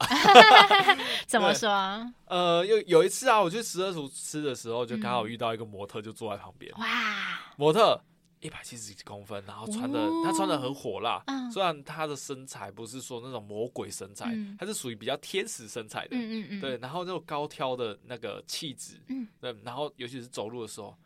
[1.28, 1.70] 怎么说？
[2.26, 6.72] 呃，有有一次啊，我去十二厨吃的时候，就刚好遇到一个模特，就坐在旁边。
[6.78, 7.40] 哇！
[7.56, 8.02] 模特
[8.40, 11.22] 一百七十几公分，然后穿的，她穿的很火辣。
[11.28, 16.16] 嗯虽然她的身材不是说那种魔鬼身材，她是属于比较天使身材的。
[16.16, 19.00] 嗯嗯对，然后那种高挑的那个气质。
[19.10, 19.28] 嗯。
[19.40, 20.98] 对，然后尤其是走路的时候，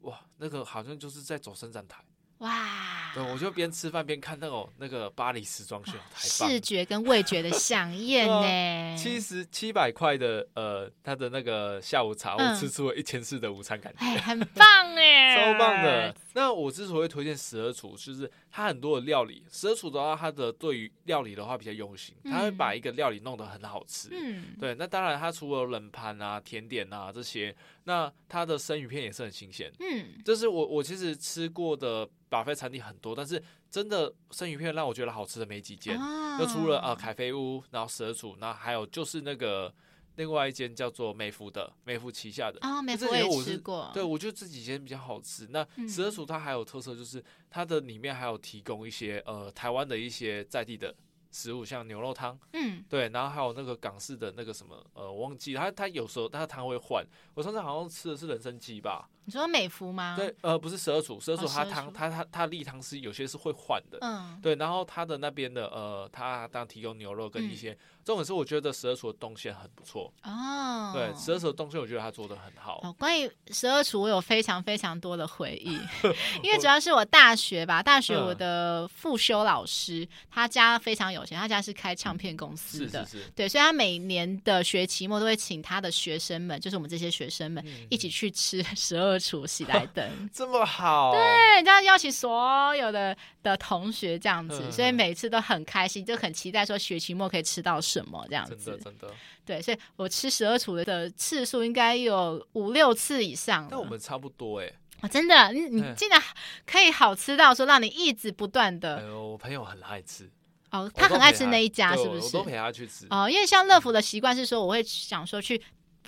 [0.00, 2.04] 哇，那个好像就是在走伸展台。
[2.44, 3.12] 哇！
[3.14, 8.96] 对，我就边吃饭边看那种那个巴黎时装秀，视觉跟味觉的享宴呢。
[8.96, 14.66] 七十七百块的呃，他的那个下午茶，我吃出了一千四的午餐感觉，哎，很棒
[14.96, 16.14] 哎， 超棒的。
[16.34, 19.44] 那我之所以推荐十二厨，就是他很多的料理。
[19.48, 24.08] 十二厨的话，他的对于料理的话比较用心，他会把一个料理弄得很好吃。
[24.10, 24.74] 嗯，对。
[24.74, 27.54] 那当然，他除了冷盘啊、甜点啊这些，
[27.84, 29.72] 那他的生鱼片也是很新鲜。
[29.78, 35.96] 嗯，就是我我其实吃过的 buffet 餐厅很多，但是真的生鱼片让我觉得好吃的没几间。
[36.38, 39.72] 就除了啊凯菲屋，然后十二厨，那还有就是那个。
[40.16, 43.90] 另外一间叫做美孚的，美孚旗下的啊，美孚我也吃过。
[43.92, 45.46] 对，我觉得这几间比较好吃。
[45.50, 50.94] 那十二厨它还有特色，就是它的里面还有提供一些呃台湾的一些在地的
[51.32, 57.04] 食物，像牛肉汤，嗯，对，然后还有那个港式的那个什么呃，我忘记它它有时候它的汤会换。
[57.34, 59.08] 我上次好像吃的是人参鸡吧？
[59.24, 60.14] 你说美福吗？
[60.16, 67.76] 对，呃，不是十二厨，十二厨它汤它它它例汤是有些是会换的，嗯，对，然后它的那边的呃，它当提供牛肉跟一些。
[68.04, 72.78] 重点是我觉得十二厨的动线很不错哦，对，十二厨的动线我觉得他做的很好。
[72.82, 75.72] 哦，关于十二厨，我有非常非常多的回忆，
[76.44, 90.04] 因为主要是我大学吧，大学我的副修老师、嗯、他家非常有钱，他家是开唱片公司的，是是是对，所以他每年的学期末都会请他的学生们，就是我们这些学生们一起去吃 十二厨喜来登，
[90.34, 97.80] 这么好，对，这样邀请所有的的同学这样子，所以每次都很开心，就很期待说学期末可以吃到。
[97.80, 98.56] 什么这样子？
[98.56, 103.68] 真的真的对，所以我吃十二厨的次数应该有五六次以上。
[103.70, 106.20] 但我们差不多哎、欸哦，真的，你你竟然
[106.66, 108.96] 可以好吃到说让你一直不断的。
[108.96, 110.28] 哎呦，我朋友很爱吃
[110.70, 112.24] 哦，他很爱吃那一家，是不是？
[112.24, 115.60] 我都陪他去吃哦，因为像乐福的习惯是说，我会想说去。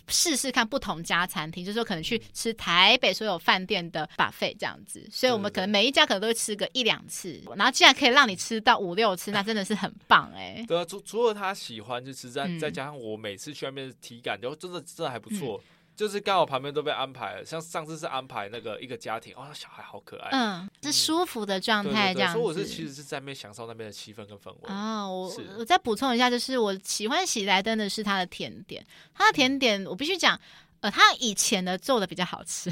[0.08, 10.64] 试试看不同家餐厅，就是说可能去吃台北所有饭店的 buffet 这样子，所以我们可能每一家可能都会吃个一两次，然后既然可以让你吃到五六次， 那真的是很棒哎、欸。
[10.66, 15.60] 对啊，除除了他喜欢就吃，再再加上我每次去外面的体感，就真的真的还不错。
[15.62, 22.38] 嗯就是刚好旁边都被安排了，像上次是安排那个一个家庭，哦，小孩好可爱，嗯，是舒服的状态这样子。
[22.38, 24.68] 所以我是其实是在那边享受那边的气氛跟氛围。
[24.68, 28.84] 啊，我我再补充一下，就是我喜欢喜来登的是它的甜点，
[29.14, 30.38] 它的甜点我必须讲，
[30.80, 32.70] 呃，它以前的做的比较好吃。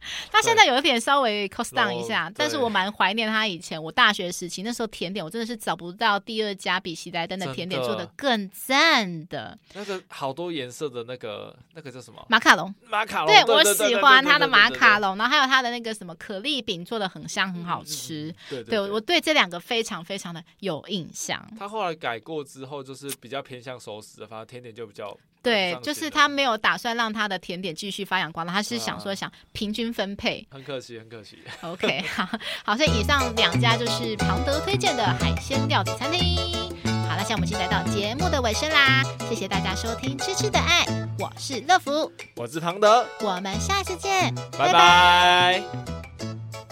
[0.30, 9.58] 他现在有一点稍微 cost down 一下，但是我蛮怀念他以前我大学时期那时候甜点，我真的是找不到第二家比喜来登的甜点做的更赞的。
[9.74, 12.24] 那个好多颜色的那个那个叫什么？
[12.28, 12.74] 马卡龙。
[12.88, 13.26] 马卡龙。
[13.26, 18.34] 对，我喜欢他的马卡龙，然后还有他的那个什么可丽饼做的很香很好吃。
[18.48, 21.46] 对对，我对这两个非常非常的有印象。
[21.58, 25.16] 他后来改过之后，就是比较偏向熟食的，反正甜点就比较。
[25.42, 30.46] 对，就是他没有打算让他的甜点继续发扬光大，他是想说想平均分配。
[30.50, 31.38] 很可惜，很可惜。
[31.62, 32.28] OK， 好，
[32.64, 36.38] 好，所以以上两家就是庞德推荐的海鲜料理餐厅。
[37.08, 40.84] 好，那现在我们已经来到节目的尾声啦，谢谢大家收听《吃吃的爱》，
[41.18, 44.72] 我是乐福，我是庞德，我们下次见，拜拜。
[44.72, 46.69] 拜拜。